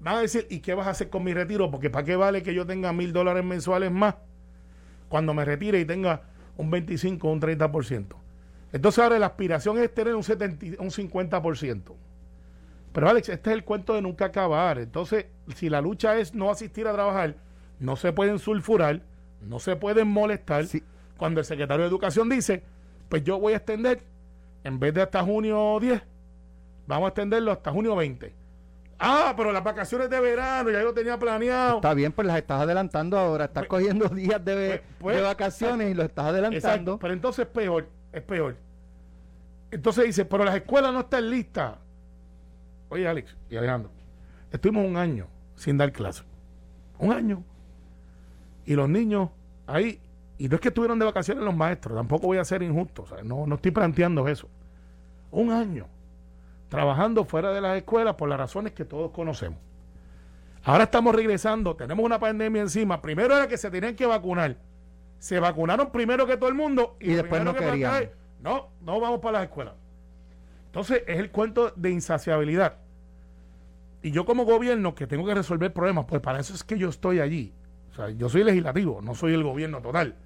van 0.00 0.16
a 0.16 0.20
decir, 0.20 0.46
¿y 0.50 0.58
qué 0.60 0.74
vas 0.74 0.88
a 0.88 0.90
hacer 0.90 1.10
con 1.10 1.22
mi 1.22 1.32
retiro? 1.32 1.70
Porque 1.70 1.90
¿para 1.90 2.04
qué 2.04 2.16
vale 2.16 2.42
que 2.42 2.54
yo 2.54 2.66
tenga 2.66 2.92
mil 2.92 3.12
dólares 3.12 3.44
mensuales 3.44 3.92
más 3.92 4.16
cuando 5.08 5.34
me 5.34 5.44
retire 5.44 5.80
y 5.80 5.84
tenga 5.84 6.22
un 6.56 6.70
25 6.70 7.28
o 7.28 7.32
un 7.32 7.40
30%? 7.40 8.06
Entonces 8.72 9.02
ahora 9.02 9.18
la 9.18 9.26
aspiración 9.26 9.78
es 9.78 9.94
tener 9.94 10.14
un, 10.14 10.22
70, 10.22 10.66
y- 10.66 10.76
un 10.78 10.90
50%. 10.90 11.94
Pero 12.92 13.08
Alex, 13.08 13.28
este 13.28 13.50
es 13.50 13.54
el 13.56 13.64
cuento 13.64 13.94
de 13.94 14.02
nunca 14.02 14.26
acabar. 14.26 14.78
Entonces, 14.78 15.26
si 15.54 15.68
la 15.68 15.80
lucha 15.80 16.16
es 16.18 16.34
no 16.34 16.50
asistir 16.50 16.86
a 16.88 16.92
trabajar, 16.92 17.36
no 17.78 17.96
se 17.96 18.12
pueden 18.12 18.38
sulfurar, 18.38 19.02
no 19.42 19.58
se 19.58 19.76
pueden 19.76 20.08
molestar. 20.08 20.66
Sí. 20.66 20.82
Cuando 21.16 21.40
el 21.40 21.46
secretario 21.46 21.82
de 21.82 21.88
Educación 21.88 22.28
dice, 22.28 22.62
pues 23.08 23.22
yo 23.22 23.38
voy 23.38 23.52
a 23.52 23.56
extender, 23.56 24.02
en 24.64 24.78
vez 24.80 24.94
de 24.94 25.02
hasta 25.02 25.22
junio 25.22 25.78
10, 25.80 26.02
vamos 26.86 27.06
a 27.06 27.08
extenderlo 27.08 27.52
hasta 27.52 27.70
junio 27.70 27.94
20. 27.96 28.34
Ah, 28.98 29.34
pero 29.36 29.52
las 29.52 29.62
vacaciones 29.62 30.08
de 30.08 30.18
verano, 30.20 30.70
ya 30.70 30.80
yo 30.80 30.94
tenía 30.94 31.18
planeado. 31.18 31.76
Está 31.76 31.92
bien, 31.92 32.12
pues 32.12 32.26
las 32.26 32.38
estás 32.38 32.62
adelantando 32.62 33.18
ahora. 33.18 33.44
Estás 33.44 33.66
Pues- 33.66 33.82
cogiendo 33.82 34.08
días 34.08 34.42
de, 34.44 34.54
pues- 34.68 34.80
pues- 34.98 35.16
de 35.16 35.22
vacaciones 35.22 35.90
y 35.90 35.94
lo 35.94 36.02
estás 36.02 36.26
adelantando. 36.26 36.56
Exacto, 36.68 36.98
pero 36.98 37.12
entonces 37.12 37.46
es 37.46 37.52
peor, 37.52 37.88
es 38.12 38.22
peor. 38.22 38.56
Entonces 39.70 40.04
dice, 40.06 40.24
pero 40.24 40.44
las 40.44 40.54
escuelas 40.54 40.92
no 40.92 41.00
están 41.00 41.28
listas. 41.28 41.74
Oye, 42.88 43.06
Alex 43.06 43.36
y 43.50 43.56
Alejandro, 43.56 43.90
estuvimos 44.50 44.86
un 44.86 44.96
año 44.96 45.26
sin 45.56 45.76
dar 45.76 45.92
clases. 45.92 46.24
Un 46.98 47.12
año. 47.12 47.42
Y 48.64 48.74
los 48.74 48.88
niños 48.88 49.28
ahí, 49.66 50.00
y 50.38 50.48
no 50.48 50.54
es 50.54 50.60
que 50.60 50.68
estuvieron 50.68 50.98
de 50.98 51.04
vacaciones 51.04 51.44
los 51.44 51.54
maestros, 51.54 51.96
tampoco 51.96 52.28
voy 52.28 52.38
a 52.38 52.44
ser 52.44 52.62
injusto, 52.62 53.02
o 53.02 53.06
sea, 53.06 53.22
no, 53.22 53.46
no 53.46 53.56
estoy 53.56 53.72
planteando 53.72 54.26
eso. 54.28 54.48
Un 55.30 55.50
año 55.50 55.86
trabajando 56.68 57.24
fuera 57.24 57.52
de 57.52 57.60
las 57.60 57.76
escuelas 57.76 58.14
por 58.14 58.28
las 58.28 58.38
razones 58.38 58.72
que 58.72 58.84
todos 58.84 59.10
conocemos. 59.10 59.58
Ahora 60.64 60.84
estamos 60.84 61.14
regresando, 61.14 61.76
tenemos 61.76 62.04
una 62.04 62.18
pandemia 62.18 62.62
encima. 62.62 63.00
Primero 63.00 63.36
era 63.36 63.46
que 63.46 63.56
se 63.56 63.70
tenían 63.70 63.94
que 63.94 64.04
vacunar. 64.04 64.56
Se 65.18 65.38
vacunaron 65.38 65.90
primero 65.90 66.26
que 66.26 66.36
todo 66.36 66.48
el 66.48 66.54
mundo 66.54 66.96
Y 67.00 67.14
después 67.14 67.42
no 67.42 67.54
que 67.54 67.64
querían. 67.64 67.94
acá 67.94 68.10
No, 68.40 68.68
no 68.80 69.00
vamos 69.00 69.20
para 69.20 69.38
las 69.38 69.42
escuelas. 69.44 69.74
Entonces 70.66 71.04
es 71.06 71.18
el 71.18 71.30
cuento 71.30 71.72
de 71.76 71.90
insaciabilidad. 71.90 72.78
Y 74.02 74.10
yo 74.10 74.24
como 74.24 74.44
gobierno 74.44 74.94
que 74.94 75.06
tengo 75.06 75.24
que 75.24 75.34
resolver 75.34 75.72
problemas, 75.72 76.04
pues 76.06 76.20
para 76.20 76.40
eso 76.40 76.52
es 76.52 76.64
que 76.64 76.78
yo 76.78 76.88
estoy 76.88 77.20
allí. 77.20 77.54
O 77.92 77.94
sea, 77.94 78.10
yo 78.10 78.28
soy 78.28 78.44
legislativo, 78.44 79.00
no 79.00 79.14
soy 79.14 79.34
el 79.34 79.42
gobierno 79.42 79.80
total. 79.80 80.16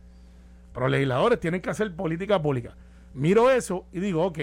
Pero 0.72 0.86
los 0.86 0.90
legisladores 0.92 1.38
tienen 1.38 1.60
que 1.60 1.70
hacer 1.70 1.94
política 1.94 2.40
pública. 2.40 2.74
Miro 3.14 3.50
eso 3.50 3.86
y 3.92 4.00
digo, 4.00 4.24
ok, 4.24 4.38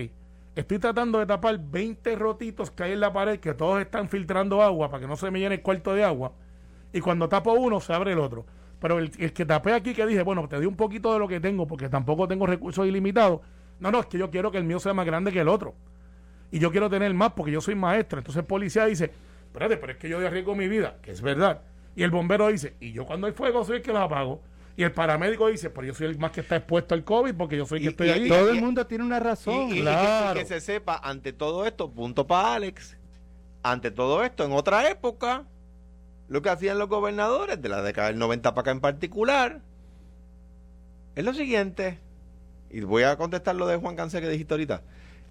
estoy 0.61 0.79
tratando 0.79 1.19
de 1.19 1.25
tapar 1.25 1.59
20 1.59 2.15
rotitos 2.15 2.71
que 2.71 2.83
hay 2.83 2.93
en 2.93 2.99
la 2.99 3.13
pared 3.13 3.39
que 3.39 3.53
todos 3.53 3.79
están 3.79 4.09
filtrando 4.09 4.61
agua 4.61 4.89
para 4.89 5.01
que 5.01 5.07
no 5.07 5.15
se 5.15 5.29
me 5.31 5.39
llene 5.39 5.55
el 5.55 5.61
cuarto 5.61 5.93
de 5.93 6.03
agua. 6.03 6.33
Y 6.93 6.99
cuando 7.01 7.29
tapo 7.29 7.53
uno, 7.53 7.79
se 7.79 7.93
abre 7.93 8.13
el 8.13 8.19
otro. 8.19 8.45
Pero 8.79 8.99
el, 8.99 9.11
que 9.11 9.45
tapé 9.45 9.73
aquí, 9.73 9.93
que 9.93 10.05
dije, 10.05 10.21
bueno, 10.23 10.47
te 10.47 10.59
di 10.59 10.65
un 10.65 10.75
poquito 10.75 11.13
de 11.13 11.19
lo 11.19 11.27
que 11.27 11.39
tengo 11.39 11.67
porque 11.67 11.89
tampoco 11.89 12.27
tengo 12.27 12.45
recursos 12.45 12.87
ilimitados. 12.87 13.41
No, 13.79 13.91
no, 13.91 13.99
es 13.99 14.05
que 14.07 14.17
yo 14.17 14.29
quiero 14.29 14.51
que 14.51 14.57
el 14.57 14.63
mío 14.63 14.79
sea 14.79 14.93
más 14.93 15.05
grande 15.05 15.31
que 15.31 15.41
el 15.41 15.47
otro. 15.47 15.75
Y 16.51 16.59
yo 16.59 16.71
quiero 16.71 16.89
tener 16.89 17.13
más 17.13 17.33
porque 17.33 17.51
yo 17.51 17.61
soy 17.61 17.75
maestro. 17.75 18.19
Entonces 18.19 18.39
el 18.39 18.45
policía 18.45 18.85
dice, 18.85 19.11
espérate, 19.45 19.77
pero 19.77 19.93
es 19.93 19.97
que 19.97 20.09
yo 20.09 20.25
arriesgo 20.25 20.55
mi 20.55 20.67
vida, 20.67 20.97
que 21.01 21.11
es 21.11 21.21
verdad. 21.21 21.61
Y 21.95 22.03
el 22.03 22.11
bombero 22.11 22.47
dice, 22.47 22.75
y 22.79 22.91
yo 22.91 23.05
cuando 23.05 23.27
hay 23.27 23.33
fuego 23.33 23.63
soy 23.63 23.77
el 23.77 23.81
que 23.81 23.91
los 23.91 24.01
apago. 24.01 24.41
Y 24.77 24.83
el 24.83 24.91
paramédico 24.93 25.47
dice, 25.47 25.69
pero 25.71 25.87
yo 25.87 25.93
soy 25.95 26.05
el 26.07 26.17
más 26.19 26.31
que 26.31 26.41
está 26.41 26.55
expuesto 26.57 26.93
al 26.93 27.03
COVID 27.03 27.33
porque 27.35 27.57
yo 27.57 27.65
soy 27.65 27.79
el 27.79 27.81
que 27.81 27.85
Y- 27.87 27.89
estoy 27.89 28.07
y- 28.07 28.11
allí. 28.11 28.29
Todo 28.29 28.53
y- 28.53 28.57
el 28.57 28.63
mundo 28.63 28.85
tiene 28.87 29.03
una 29.03 29.19
razón. 29.19 29.75
Y, 29.75 29.81
claro. 29.81 30.33
que, 30.35 30.39
y 30.39 30.43
que 30.43 30.47
se 30.47 30.61
sepa, 30.61 31.01
ante 31.03 31.33
todo 31.33 31.65
esto, 31.65 31.89
punto 31.91 32.27
para 32.27 32.53
Alex, 32.53 32.95
ante 33.63 33.89
todo 33.91 34.23
esto, 34.23 34.45
en 34.45 34.51
otra 34.53 34.89
época, 34.89 35.45
lo 36.29 36.41
que 36.43 36.49
hacían 36.49 36.77
los 36.77 36.87
gobernadores, 36.89 37.59
de 37.61 37.69
la 37.69 37.81
década 37.81 38.09
del 38.09 38.19
90 38.19 38.53
para 38.53 38.61
acá 38.61 38.71
en 38.71 38.79
particular, 38.81 39.61
es 41.15 41.25
lo 41.25 41.33
siguiente, 41.33 41.99
y 42.69 42.81
voy 42.81 43.01
a 43.03 43.17
contestar 43.17 43.55
lo 43.55 43.65
de 43.65 43.77
Juan 43.77 43.95
Cáncer 43.95 44.21
que 44.21 44.29
dijiste 44.29 44.53
ahorita, 44.53 44.83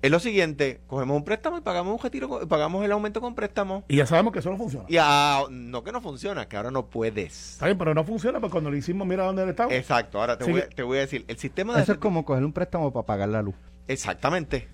es 0.07 0.11
lo 0.13 0.19
siguiente, 0.19 0.81
cogemos 0.87 1.17
un 1.17 1.25
préstamo 1.25 1.59
y 1.59 1.61
pagamos 1.61 1.93
un 1.95 2.03
retiro, 2.03 2.49
pagamos 2.49 2.85
el 2.85 2.93
aumento 2.93 3.21
con 3.21 3.35
préstamo. 3.35 3.85
Y 3.89 3.97
ya 3.97 4.07
sabemos 4.07 4.33
que 4.33 4.39
eso 4.41 4.51
no 4.51 4.57
funciona. 4.57 4.87
Y 4.89 4.97
ah, 5.01 5.45
no 5.51 5.85
que 5.85 5.93
no 5.93 6.01
funciona, 6.01 6.49
que 6.49 6.57
ahora 6.57 6.71
no 6.71 6.87
puedes. 6.87 7.53
Está 7.55 7.67
bien, 7.67 7.79
pero 7.79 7.95
no 7.95 8.05
funciona 8.05 8.41
porque 8.41 8.53
cuando 8.53 8.71
lo 8.71 8.77
hicimos, 8.77 9.07
mira 9.07 9.25
dónde 9.25 9.49
estamos. 9.49 9.73
Exacto, 9.75 10.21
ahora 10.21 10.39
te, 10.39 10.45
Sí. 10.45 10.51
voy, 10.53 10.61
a- 10.63 10.69
te 10.69 10.83
voy 10.83 10.99
a 10.99 11.01
decir, 11.03 11.25
el 11.29 11.37
sistema 11.39 11.75
de... 11.77 11.83
Eso 11.83 11.93
es 11.93 11.99
como 11.99 12.25
coger 12.25 12.45
un 12.45 12.53
préstamo 12.53 12.93
para 12.93 13.07
pagar 13.07 13.29
la 13.29 13.43
luz. 13.43 13.55
Exactamente. 13.89 14.69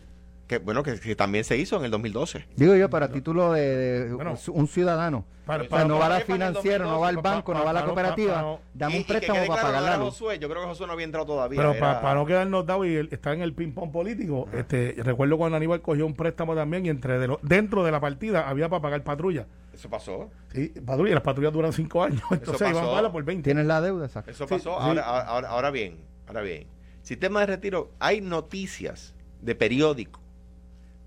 Que 0.52 0.58
bueno, 0.58 0.82
que, 0.82 1.00
que 1.00 1.16
también 1.16 1.44
se 1.44 1.56
hizo 1.56 1.78
en 1.78 1.86
el 1.86 1.90
2012. 1.90 2.44
Digo 2.56 2.74
yo, 2.76 2.90
para 2.90 3.08
título 3.10 3.52
de, 3.54 4.04
de 4.08 4.12
Bueno. 4.12 4.34
un 4.48 4.68
ciudadano. 4.68 5.24
Para- 5.46 5.62
o 5.62 5.66
sea, 5.66 5.70
para- 5.70 5.84
no 5.88 5.98
va 5.98 6.06
a 6.06 6.08
la 6.10 6.20
financiera, 6.20 6.84
no 6.84 7.00
va 7.00 7.08
al 7.08 7.14
2012, 7.14 7.34
banco, 7.36 7.54
no 7.54 7.64
va 7.64 7.70
a 7.70 7.72
la 7.72 7.80
para- 7.80 7.94
para- 7.94 8.08
cooperativa. 8.08 8.34
para- 8.42 8.58
Dame 8.74 8.96
un 8.98 9.04
préstamo 9.04 9.34
para 9.38 9.46
claro, 9.46 9.62
pagar 9.62 9.80
no 9.80 9.86
la 9.86 9.94
era 9.94 10.04
luz. 10.04 10.08
Josué, 10.10 10.38
yo 10.38 10.48
creo 10.50 10.60
que 10.60 10.68
Josué 10.68 10.86
no 10.86 10.92
había 10.92 11.04
entrado 11.06 11.24
todavía. 11.26 11.56
Pero 11.56 11.70
era- 11.70 11.80
para, 11.80 12.00
para 12.02 12.14
no 12.16 12.26
quedarnos 12.26 12.66
dado 12.66 12.84
y 12.84 12.96
estar 13.10 13.32
en 13.32 13.40
el 13.40 13.54
ping-pong 13.54 13.90
político, 13.90 14.46
este, 14.52 14.94
recuerdo 14.98 15.38
cuando 15.38 15.56
Aníbal 15.56 15.80
cogió 15.80 16.04
un 16.04 16.12
préstamo 16.14 16.54
también 16.54 16.84
y 16.84 16.90
entre 16.90 17.18
de 17.18 17.28
lo- 17.28 17.40
dentro 17.42 17.82
de 17.82 17.90
la 17.92 17.98
partida 18.00 18.46
había 18.46 18.68
para 18.68 18.82
pagar 18.82 19.02
patrulla. 19.04 19.46
Eso 19.72 19.88
pasó. 19.88 20.28
Sí, 20.52 20.68
patrulla, 20.84 21.12
y 21.12 21.14
las 21.14 21.22
patrullas 21.22 21.54
duran 21.54 21.72
cinco 21.72 22.02
años, 22.04 22.20
entonces 22.30 22.68
iban 22.70 23.04
a 23.06 23.10
por 23.10 23.24
20. 23.24 23.42
Tienes 23.42 23.64
la 23.64 23.80
deuda, 23.80 24.04
exacto. 24.04 24.30
Eso 24.30 24.44
Sí, 24.46 24.50
pasó. 24.52 24.76
sí. 24.78 24.86
Ahora, 24.86 25.02
ahora, 25.02 25.48
ahora 25.48 25.70
bien, 25.70 25.96
ahora 26.26 26.42
bien. 26.42 26.66
Sistema 27.00 27.40
de 27.40 27.46
retiro, 27.46 27.90
hay 27.98 28.20
noticias 28.20 29.14
de 29.40 29.54
periódico 29.56 30.21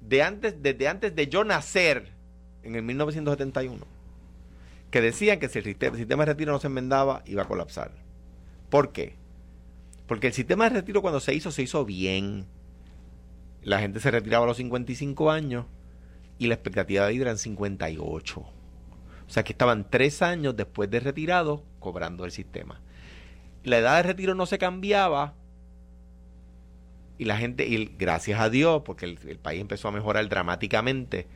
de 0.08 0.24
antes, 0.24 0.62
desde 0.62 0.88
antes 0.88 1.15
de 1.15 1.28
yo 1.28 1.44
nacer, 1.44 2.13
en 2.63 2.76
el 2.76 2.84
1971, 2.84 3.86
que 4.91 5.02
decían 5.02 5.39
que 5.39 5.50
si 5.50 5.60
el 5.60 5.65
sistema, 5.65 5.94
el 5.94 6.00
sistema 6.00 6.26
de 6.26 6.34
retiro 6.34 6.52
no 6.52 6.60
se 6.60 6.68
enmendaba, 6.68 7.22
iba 7.26 7.44
a 7.44 7.48
colapsar. 7.48 7.91
¿Por 8.70 8.91
qué? 8.91 9.15
Porque 10.08 10.28
el 10.28 10.34
sistema 10.34 10.65
de 10.65 10.82
retiro 10.82 11.02
cuando 11.02 11.20
se 11.20 11.34
hizo, 11.34 11.52
se 11.52 11.63
hizo 11.63 11.86
bien. 11.86 12.46
La 13.62 13.80
gente 13.80 14.00
se 14.00 14.12
retiraba 14.12 14.46
a 14.46 14.48
los 14.48 14.58
55 14.58 15.32
años 15.32 15.65
y 16.38 16.48
la 16.48 16.56
expectativa 16.56 17.06
de 17.06 17.13
vida 17.13 17.24
era 17.24 17.32
en 17.32 17.38
58. 17.38 18.39
O 18.39 18.52
sea 19.28 19.44
que 19.44 19.54
estaban 19.54 19.89
tres 19.89 20.22
años 20.22 20.56
después 20.56 20.89
de 20.89 21.00
retirado 21.00 21.63
cobrando 21.80 22.26
el 22.26 22.32
sistema. 22.32 22.82
La 23.63 23.80
edad 23.80 23.98
de 23.98 24.04
retiro 24.04 24.36
no 24.36 24.46
se 24.46 24.60
cambiaba 24.60 25.34
y 27.17 27.25
la 27.25 27.38
gente, 27.38 27.65
y 27.67 27.86
gracias 27.97 28.39
a 28.39 28.49
Dios, 28.49 28.82
porque 28.86 29.06
el, 29.06 29.19
el 29.28 29.38
país 29.39 29.62
empezó 29.62 29.88
a 29.88 29.91
mejorar 29.91 30.28
dramáticamente, 30.28 31.28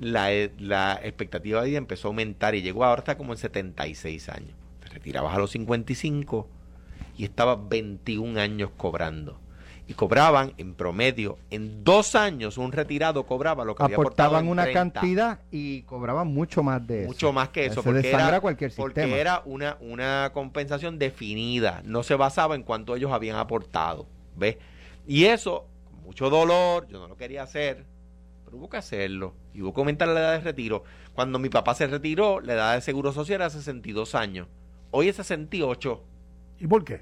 la, 0.00 0.32
e- 0.32 0.52
la 0.58 0.98
expectativa 1.02 1.60
de 1.62 1.68
vida 1.68 1.78
empezó 1.78 2.08
a 2.08 2.10
aumentar 2.10 2.54
y 2.54 2.62
llegó 2.62 2.84
ahora 2.84 3.00
hasta 3.00 3.16
como 3.16 3.32
en 3.32 3.38
76 3.38 4.28
años. 4.28 4.50
Te 4.80 4.88
retirabas 4.88 5.34
a 5.34 5.38
los 5.38 5.50
55 5.52 6.48
y 7.16 7.24
estabas 7.24 7.58
21 7.68 8.38
años 8.40 8.70
cobrando. 8.76 9.38
Y 9.88 9.94
cobraban 9.94 10.54
en 10.58 10.74
promedio, 10.74 11.38
en 11.50 11.82
dos 11.82 12.14
años 12.14 12.56
un 12.56 12.70
retirado 12.72 13.26
cobraba 13.26 13.64
lo 13.64 13.74
que 13.74 13.82
había 13.82 13.96
aportado 13.96 14.28
Aportaban 14.36 14.44
en 14.46 14.50
una 14.52 14.62
30 14.64 15.00
cantidad 15.00 15.40
y 15.50 15.82
cobraban 15.82 16.28
mucho 16.28 16.62
más 16.62 16.86
de 16.86 17.00
eso. 17.00 17.08
mucho 17.08 17.32
más 17.32 17.48
que 17.48 17.66
eso, 17.66 17.82
porque 17.82 18.08
era, 18.10 18.40
cualquier 18.40 18.72
porque 18.76 19.20
era 19.20 19.42
una, 19.44 19.76
una 19.80 20.30
compensación 20.32 20.98
definida, 20.98 21.82
no 21.84 22.04
se 22.04 22.14
basaba 22.14 22.54
en 22.54 22.62
cuánto 22.62 22.94
ellos 22.94 23.10
habían 23.12 23.36
aportado, 23.36 24.06
¿ves? 24.36 24.56
Y 25.06 25.24
eso, 25.24 25.66
con 25.84 26.02
mucho 26.02 26.30
dolor, 26.30 26.86
yo 26.88 26.98
no 26.98 27.08
lo 27.08 27.16
quería 27.16 27.42
hacer, 27.42 27.84
pero 28.44 28.56
hubo 28.56 28.68
que 28.68 28.76
hacerlo, 28.76 29.34
y 29.52 29.62
hubo 29.62 29.72
que 29.74 29.80
aumentar 29.80 30.08
la 30.08 30.20
edad 30.20 30.32
de 30.32 30.40
retiro. 30.40 30.84
Cuando 31.14 31.38
mi 31.38 31.48
papá 31.48 31.74
se 31.74 31.86
retiró, 31.86 32.40
la 32.40 32.54
edad 32.54 32.74
de 32.74 32.80
seguro 32.80 33.12
social 33.12 33.36
era 33.40 33.50
62 33.50 34.14
años, 34.14 34.48
hoy 34.90 35.08
es 35.08 35.16
68, 35.16 36.02
¿Y 36.60 36.66
por 36.66 36.84
qué? 36.84 37.00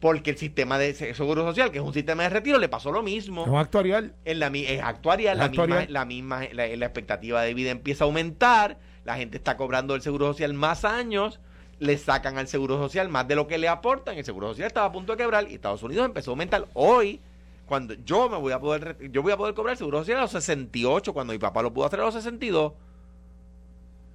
porque 0.00 0.32
el 0.32 0.36
sistema 0.36 0.76
de 0.76 0.92
seguro 1.14 1.46
social, 1.46 1.70
que 1.70 1.78
es 1.78 1.84
un 1.84 1.94
sistema 1.94 2.24
de 2.24 2.28
retiro, 2.28 2.58
le 2.58 2.68
pasó 2.68 2.92
lo 2.92 3.02
mismo 3.02 3.44
Es 3.44 3.48
un 3.48 3.56
actuarial. 3.56 4.14
en 4.26 4.38
la 4.38 4.48
es 4.48 4.82
actuarial, 4.82 5.38
la, 5.38 5.44
actuarial. 5.44 5.78
misma, 5.78 5.92
la 5.92 6.04
misma 6.04 6.40
la, 6.52 6.66
la 6.76 6.84
expectativa 6.84 7.40
de 7.40 7.54
vida 7.54 7.70
empieza 7.70 8.04
a 8.04 8.06
aumentar, 8.06 8.78
la 9.04 9.16
gente 9.16 9.38
está 9.38 9.56
cobrando 9.56 9.94
el 9.94 10.02
seguro 10.02 10.26
social 10.26 10.52
más 10.52 10.84
años, 10.84 11.40
le 11.78 11.96
sacan 11.96 12.36
al 12.36 12.48
seguro 12.48 12.76
social 12.76 13.08
más 13.08 13.26
de 13.28 13.34
lo 13.34 13.46
que 13.46 13.56
le 13.56 13.66
aportan, 13.68 14.18
el 14.18 14.24
seguro 14.26 14.48
social 14.48 14.66
estaba 14.66 14.86
a 14.88 14.92
punto 14.92 15.12
de 15.12 15.18
quebrar 15.18 15.46
y 15.50 15.54
Estados 15.54 15.82
Unidos 15.82 16.04
empezó 16.04 16.30
a 16.30 16.32
aumentar. 16.32 16.66
Hoy, 16.74 17.22
cuando 17.66 17.94
yo 17.94 18.28
me 18.28 18.36
voy 18.36 18.52
a 18.52 18.60
poder 18.60 18.96
yo 19.10 19.22
voy 19.22 19.32
a 19.32 19.36
poder 19.36 19.54
cobrar 19.54 19.72
el 19.72 19.78
seguro 19.78 19.98
social 19.98 20.18
a 20.18 20.22
los 20.22 20.30
68 20.32 21.12
cuando 21.14 21.32
mi 21.32 21.38
papá 21.38 21.62
lo 21.62 21.72
pudo 21.72 21.86
hacer 21.86 22.00
a 22.00 22.04
los 22.04 22.14
62. 22.14 22.72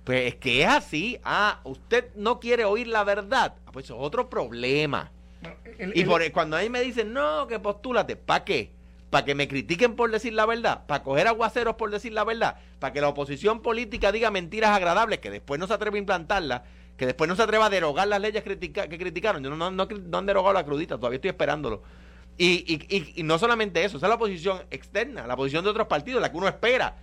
Pues 0.04 0.28
es 0.28 0.36
que 0.36 0.62
es 0.64 0.68
así. 0.68 1.20
Ah, 1.24 1.60
usted 1.64 2.10
no 2.16 2.40
quiere 2.40 2.66
oír 2.66 2.88
la 2.88 3.04
verdad. 3.04 3.56
Ah, 3.66 3.72
pues 3.72 3.86
eso 3.86 3.96
es 3.96 4.02
otro 4.02 4.30
problema. 4.30 5.12
El- 5.78 5.96
Y 5.98 6.04
por, 6.04 6.30
cuando 6.32 6.58
ahí 6.58 6.70
me 6.70 6.82
dicen, 6.82 7.14
no, 7.14 7.48
que 7.48 7.60
postúlate, 7.60 8.16
¿para 8.16 8.44
qué? 8.44 8.72
¿Para 9.10 9.26
que 9.26 9.36
me 9.36 9.48
critiquen 9.48 9.96
por 9.96 10.12
decir 10.12 10.34
la 10.34 10.46
verdad? 10.46 10.86
¿Para 10.86 11.04
coger 11.04 11.28
aguaceros 11.28 11.76
por 11.76 11.90
decir 11.92 12.14
la 12.14 12.24
verdad? 12.24 12.58
¿Para 12.80 12.94
que 12.94 13.02
la 13.02 13.10
oposición 13.10 13.62
política 13.62 14.12
diga 14.12 14.30
mentiras 14.32 14.72
agradables 14.72 15.20
que 15.20 15.32
después 15.32 15.60
no 15.60 15.68
se 15.68 15.74
atreve 15.74 15.98
a 15.98 16.00
implantarlas? 16.00 16.62
Que 16.98 17.06
después 17.06 17.28
no 17.28 17.36
se 17.36 17.44
atreva 17.44 17.68
a 17.68 17.70
derogar 17.70 18.08
las 18.08 18.20
leyes 18.22 18.44
critica- 18.44 18.88
que 18.88 18.98
criticaron. 18.98 19.44
Yo 19.44 19.50
no, 19.50 19.56
no, 19.56 19.72
no, 19.72 19.88
no 19.88 20.18
han 20.18 20.26
derogado 20.26 20.54
la 20.54 20.66
crudita, 20.66 20.98
todavía 20.98 21.16
estoy 21.16 21.30
esperándolo. 21.30 21.82
Y, 22.42 22.64
y, 22.90 23.14
y, 23.18 23.24
no 23.24 23.38
solamente 23.38 23.84
eso, 23.84 23.98
esa 23.98 24.06
es 24.06 24.10
la 24.10 24.18
posición 24.18 24.62
externa, 24.72 25.28
la 25.28 25.36
posición 25.36 25.64
de 25.66 25.72
otros 25.72 25.88
partidos, 25.88 26.22
la 26.22 26.32
que 26.32 26.38
uno 26.38 26.48
espera. 26.48 26.96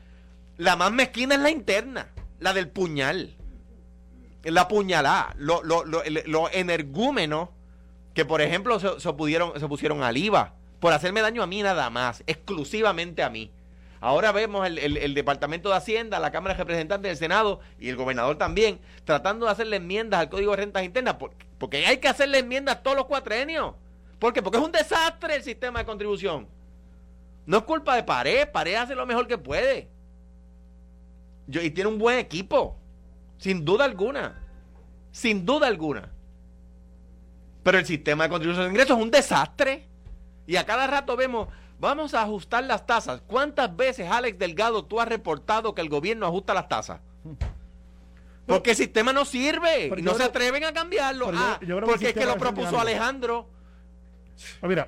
La 0.57 0.77
más 0.77 0.91
mezquina 0.91 1.35
es 1.35 1.43
la 1.43 1.51
interna, 1.51 2.09
la 2.41 2.55
del 2.55 2.69
puñal. 2.71 3.35
La 4.45 4.67
puñalada, 4.67 5.35
lo, 5.39 5.63
lo, 5.63 5.85
lo, 5.85 6.03
lo 6.25 6.51
energúmeno 6.51 7.53
que, 8.15 8.25
por 8.25 8.41
ejemplo, 8.41 8.81
se, 8.81 8.99
se 8.99 9.13
pudieron, 9.13 9.59
se 9.61 9.69
pusieron 9.69 10.03
al 10.03 10.17
IVA 10.17 10.55
por 10.81 10.93
hacerme 10.95 11.21
daño 11.21 11.43
a 11.43 11.47
mí 11.47 11.63
nada 11.63 11.91
más, 11.91 12.23
exclusivamente 12.27 13.23
a 13.23 13.29
mí. 13.29 13.51
Ahora 14.01 14.33
vemos 14.33 14.67
el, 14.67 14.79
el- 14.79 15.15
Departamento 15.15 15.69
de 15.69 15.77
Hacienda, 15.77 16.19
la 16.19 16.31
Cámara 16.31 16.55
de 16.55 16.59
Representantes 16.59 17.11
del 17.11 17.17
Senado 17.19 17.61
y 17.79 17.89
el 17.91 17.97
gobernador 17.97 18.37
también 18.39 18.79
tratando 19.05 19.47
de 19.47 19.53
hacerle 19.53 19.77
enmiendas 19.77 20.21
al 20.21 20.29
Código 20.31 20.53
de 20.53 20.59
Rentas 20.59 20.85
Internas, 20.85 21.15
por- 21.17 21.33
porque 21.59 21.85
hay 21.87 21.99
que 21.99 22.09
hacerle 22.09 22.39
enmiendas 22.39 22.83
todos 22.83 22.97
los 22.97 23.07
cuatrenios. 23.07 23.75
¿Por 24.19 24.33
qué? 24.33 24.43
Porque 24.43 24.59
es 24.59 24.65
un 24.65 24.73
desastre 24.73 25.37
el 25.37 25.43
sistema 25.43 25.81
de 25.81 25.85
contribución. 25.85 26.49
No 27.45 27.59
es 27.59 27.63
culpa 27.65 27.95
de 27.95 28.03
Pared, 28.03 28.51
Pared 28.51 28.75
hace 28.75 28.95
lo 28.95 29.07
mejor 29.07 29.27
que 29.27 29.39
puede. 29.39 29.89
Yo, 31.47 31.63
y 31.63 31.71
tiene 31.71 31.91
un 31.91 31.99
buen 31.99 32.19
equipo, 32.19 32.77
sin 33.39 33.65
duda 33.65 33.85
alguna. 33.85 34.43
Sin 35.13 35.47
duda 35.47 35.67
alguna. 35.69 36.11
Pero 37.63 37.79
el 37.79 37.87
sistema 37.87 38.25
de 38.25 38.31
contribución 38.31 38.65
de 38.67 38.71
ingresos 38.71 38.97
es 38.97 39.03
un 39.03 39.11
desastre. 39.11 39.87
Y 40.47 40.57
a 40.57 40.65
cada 40.67 40.87
rato 40.87 41.17
vemos, 41.17 41.49
vamos 41.79 42.15
a 42.15 42.23
ajustar 42.23 42.65
las 42.65 42.87
tasas. 42.87 43.23
¿Cuántas 43.27 43.75
veces, 43.77 44.11
Alex 44.11 44.39
Delgado, 44.39 44.85
tú 44.85 45.01
has 45.01 45.09
reportado 45.09 45.75
que 45.75 45.83
el 45.83 45.89
gobierno 45.89 46.27
ajusta 46.27 46.55
las 46.55 46.69
tasas? 46.69 47.01
Porque 48.47 48.71
el 48.71 48.77
sistema 48.77 49.13
no 49.13 49.25
sirve 49.25 49.91
y 49.97 50.03
no 50.03 50.15
se 50.15 50.25
atreven 50.25 50.65
a 50.65 50.73
cambiarlo. 50.73 51.27
pero 51.27 51.39
Ah, 51.41 51.59
yo 51.67 51.81
porque 51.81 52.09
es 52.09 52.15
que 52.15 52.27
lo 52.27 52.37
propuso. 52.37 52.79
Alejandro. 52.79 53.49
Ah, 54.63 54.69
Mira, 54.69 54.87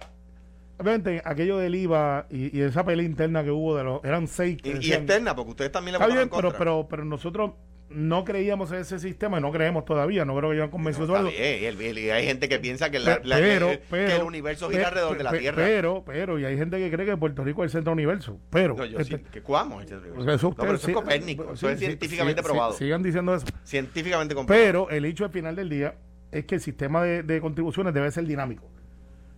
obviamente 0.79 1.23
aquello 1.25 1.59
del 1.59 1.75
IVA 1.75 2.27
y, 2.31 2.57
y 2.57 2.61
esa 2.63 2.85
pelea 2.85 3.05
interna 3.07 3.43
que 3.45 3.51
hubo 3.51 3.77
de 3.77 3.85
los 3.85 4.05
eran 4.05 4.27
seis 4.29 4.61
que 4.63 4.69
Y, 4.69 4.73
y 4.73 4.75
decían- 4.77 4.99
externa, 5.03 5.35
porque 5.35 5.51
ustedes 5.51 5.73
también 5.73 5.93
le 5.95 5.99
votaron 5.99 6.15
bien, 6.17 6.23
en 6.25 6.29
pero, 6.31 6.43
contra. 6.43 6.59
pero, 6.59 6.87
pero 6.89 7.05
nosotros 7.05 7.53
no 7.91 8.23
creíamos 8.23 8.71
en 8.73 8.81
ese 8.81 8.99
sistema 8.99 9.39
y 9.39 9.41
no 9.41 9.51
creemos 9.51 9.87
todavía. 9.87 10.27
No 10.27 10.37
creo 10.37 10.51
que 10.51 10.57
hayan 10.57 10.71
convencido 10.71 11.07
Está 11.07 11.21
todo. 11.21 11.31
y 11.31 11.37
el- 11.65 11.81
el- 11.81 11.99
y 11.99 12.11
hay 12.11 12.27
gente 12.27 12.47
que 12.47 12.59
piensa 12.59 12.91
que, 12.91 12.99
la- 12.99 13.19
la- 13.25 13.37
pero, 13.39 13.69
que- 13.71 13.81
pero, 13.89 14.07
que 14.09 14.17
el 14.17 14.23
universo 14.25 14.69
gira 14.69 14.81
pe- 14.83 14.87
alrededor 14.89 15.17
de 15.17 15.25
la 15.25 15.33
Tierra. 15.33 15.57
Pero, 15.65 16.03
pero, 16.05 16.39
y 16.39 16.45
hay 16.45 16.59
gente 16.59 16.77
que 16.77 16.91
cree 16.91 17.07
que 17.07 17.17
Puerto 17.17 17.43
Rico 17.43 17.65
es 17.65 17.69
el 17.71 17.79
centro 17.79 17.95
universo. 17.95 18.39
Pero, 18.51 18.75
no, 18.77 18.85
yo 18.85 18.99
este, 18.99 19.17
sí, 19.17 19.25
que 19.33 19.41
cuamos. 19.41 19.87
pues 19.87 20.29
eso 20.29 20.49
no, 20.51 20.55
pero 20.55 20.73
eso 20.75 20.75
es 20.75 20.83
sí- 20.83 20.93
Copérnico, 20.93 21.45
sí, 21.45 21.53
eso 21.55 21.71
es 21.71 21.79
científicamente 21.79 22.43
probado. 22.43 22.75
sigan 22.75 23.03
diciendo 23.03 23.35
eso. 23.35 23.47
Científicamente 23.65 24.35
comprobado. 24.35 24.67
Pero 24.67 24.91
el 24.91 25.07
hecho 25.07 25.25
al 25.25 25.31
final 25.31 25.57
del 25.57 25.71
día 25.71 25.95
es 26.31 26.45
que 26.45 26.57
el 26.57 26.61
sistema 26.61 27.03
de, 27.03 27.23
de 27.23 27.41
contribuciones 27.41 27.95
debe 27.95 28.11
ser 28.11 28.27
dinámico. 28.27 28.71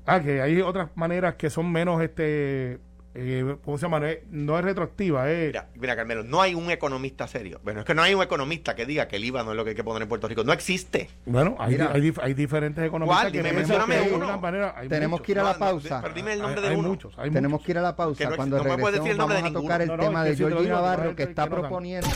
Ah, 0.07 0.21
que 0.21 0.41
hay 0.43 0.61
otras 0.61 0.89
maneras 0.97 1.35
que 1.37 1.51
son 1.51 1.71
menos, 1.71 2.03
este, 2.03 2.79
eh, 3.15 3.57
¿cómo 3.65 3.77
se 3.79 3.83
llama? 3.83 4.01
No 4.01 4.07
es, 4.07 4.19
no 4.31 4.59
es 4.59 4.65
retroactiva, 4.65 5.31
es... 5.31 5.49
Mira, 5.49 5.69
mira, 5.77 5.97
Carmelo, 5.97 6.23
no 6.25 6.41
hay 6.41 6.55
un 6.55 6.71
economista 6.71 7.27
serio. 7.29 7.61
Bueno, 7.63 7.81
es 7.81 7.87
que 7.87 7.95
no 7.95 8.03
hay 8.03 8.15
un 8.15 8.23
economista 8.23 8.75
que 8.75 8.87
diga 8.87 9.07
que 9.09 9.17
el 9.17 9.25
IVA 9.25 9.43
no 9.43 9.51
es 9.53 9.57
lo 9.57 9.65
que 9.65 9.71
hay 9.71 9.77
que 9.77 9.85
poner 9.85 10.03
en 10.03 10.09
Puerto 10.09 10.27
Rico. 10.29 10.43
No 10.45 10.53
existe. 10.53 11.11
Bueno, 11.27 11.57
hay, 11.59 11.73
Mira. 11.73 11.91
hay, 11.93 12.01
dif- 12.01 12.21
hay 12.23 12.35
diferentes 12.35 12.85
economistas 12.85 13.21
¿Cuál? 13.23 13.33
que 13.33 13.39
Dime, 13.43 13.51
que 13.51 13.67
de 14.09 14.15
uno. 14.15 14.39
manera 14.39 14.75
Tenemos 14.89 15.11
muchos. 15.21 15.27
que 15.27 15.33
ir 15.33 15.39
a 15.39 15.43
No, 15.43 15.49
la 15.49 15.53
no, 15.55 15.59
pausa. 15.61 16.03
dime 16.15 16.33
el 16.33 16.39
nombre 16.41 16.61
Hay- 16.61 16.67
de 16.67 16.73
hay 16.73 16.77
uno. 16.79 16.89
muchos, 16.89 17.15
hay 17.19 17.31
Tenemos 17.31 17.53
muchos. 17.53 17.67
que 17.67 17.73
ir 17.73 17.79
a 17.79 17.83
la 17.83 17.97
pausa. 17.97 18.31
No 18.31 18.37
Cuando 18.37 18.57
existe- 18.57 18.69
no 18.71 18.77
me 18.77 18.83
puedes 18.83 19.01
regresemos 19.01 19.05
decir 19.05 19.13
el 19.13 19.19
nombre 19.19 19.37
vamos 19.37 19.53
de 19.53 19.59
a 19.59 19.61
tocar 19.61 19.83
el. 19.83 19.89
No, 19.89 19.97
no, 19.97 20.03
tema 20.03 20.25
de 20.25 20.31
a 20.71 20.75
Navarro 20.75 21.17
que 21.17 21.23
está 21.25 21.47
no 21.47 21.51
proponiendo. 21.57 22.09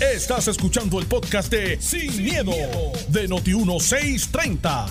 Estás 0.00 0.48
escuchando 0.48 0.98
el 0.98 1.06
podcast 1.06 1.50
de 1.52 1.80
Sin, 1.80 2.22
miedo, 2.24 2.52
de 3.08 3.28
Noti1630. 3.28 4.86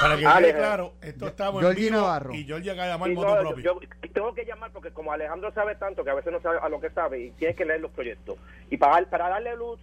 Para 0.00 0.16
que 0.16 0.26
Ale, 0.26 0.48
quede 0.48 0.58
claro, 0.58 0.92
esto 1.02 1.26
estamos 1.26 1.60
Georgie 1.60 1.86
en 1.88 1.92
vivo 1.94 2.02
Navarro. 2.06 2.34
y 2.34 2.44
Georgie 2.44 2.70
acaba 2.70 2.86
de 2.86 2.92
llamar 2.92 3.10
moto 3.10 3.34
no, 3.34 3.40
propio. 3.40 3.64
yo, 3.64 3.80
yo 3.80 4.12
tengo 4.12 4.34
que 4.34 4.44
llamar 4.44 4.70
porque 4.70 4.90
como 4.92 5.12
Alejandro 5.12 5.52
sabe 5.52 5.74
tanto 5.76 6.04
que 6.04 6.10
a 6.10 6.14
veces 6.14 6.32
no 6.32 6.40
sabe 6.40 6.58
a 6.62 6.68
lo 6.68 6.80
que 6.80 6.90
sabe 6.90 7.20
y 7.20 7.30
tiene 7.32 7.54
que 7.54 7.64
leer 7.64 7.80
los 7.80 7.90
proyectos. 7.90 8.36
Y 8.70 8.76
para, 8.76 9.04
para 9.10 9.28
darle 9.28 9.56
luz 9.56 9.80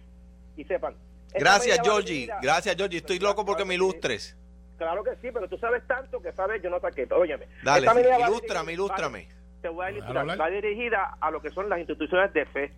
y 0.56 0.64
sepan. 0.64 0.94
Gracias, 1.34 1.78
Georgie. 1.82 2.28
Gracias, 2.40 2.74
Georgie. 2.76 2.98
Estoy 2.98 3.18
loco 3.18 3.44
porque 3.44 3.64
me 3.64 3.74
ilustres. 3.74 4.36
Claro 4.78 5.02
que 5.04 5.10
sí, 5.22 5.28
pero 5.32 5.48
tú 5.48 5.58
sabes 5.58 5.86
tanto 5.86 6.20
que 6.20 6.32
sabes 6.32 6.62
yo 6.62 6.70
no 6.70 6.80
saqué. 6.80 7.06
Óyeme. 7.10 7.46
Dale, 7.62 7.86
sí, 7.88 7.98
ilústrame, 7.98 8.72
dirigida- 8.72 8.72
ilústrame. 8.72 9.28
Te 9.62 9.68
voy 9.68 9.86
a 9.86 9.90
ilustrar. 9.90 10.40
Va 10.40 10.48
dirigida 10.50 11.16
a 11.20 11.30
lo 11.30 11.40
que 11.42 11.50
son 11.50 11.68
las 11.68 11.78
instituciones 11.78 12.32
de 12.32 12.46
fe. 12.46 12.72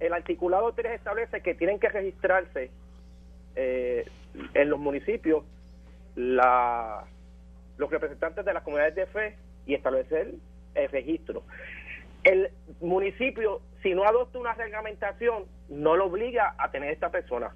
El 0.00 0.12
articulado 0.12 0.72
3 0.72 0.92
establece 0.92 1.40
que 1.42 1.54
tienen 1.54 1.78
que 1.78 1.88
registrarse 1.88 2.70
eh, 3.56 4.06
en 4.54 4.70
los 4.70 4.78
municipios 4.78 5.44
la, 6.18 7.04
los 7.76 7.90
representantes 7.90 8.44
de 8.44 8.52
las 8.52 8.64
comunidades 8.64 8.96
de 8.96 9.06
fe 9.06 9.36
y 9.66 9.74
establecer 9.74 10.34
el 10.74 10.88
registro. 10.90 11.44
El 12.24 12.50
municipio, 12.80 13.60
si 13.84 13.94
no 13.94 14.02
adopta 14.04 14.38
una 14.40 14.52
reglamentación, 14.54 15.44
no 15.68 15.96
lo 15.96 16.06
obliga 16.06 16.56
a 16.58 16.72
tener 16.72 16.90
esta 16.90 17.10
persona. 17.10 17.50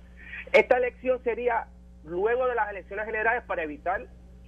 Esta 0.53 0.77
elección 0.77 1.21
sería 1.25 1.67
luego 2.05 2.47
de 2.47 2.55
las 2.55 2.71
elecciones 2.71 3.05
generales 3.07 3.43
para 3.49 3.65
evitar 3.65 4.07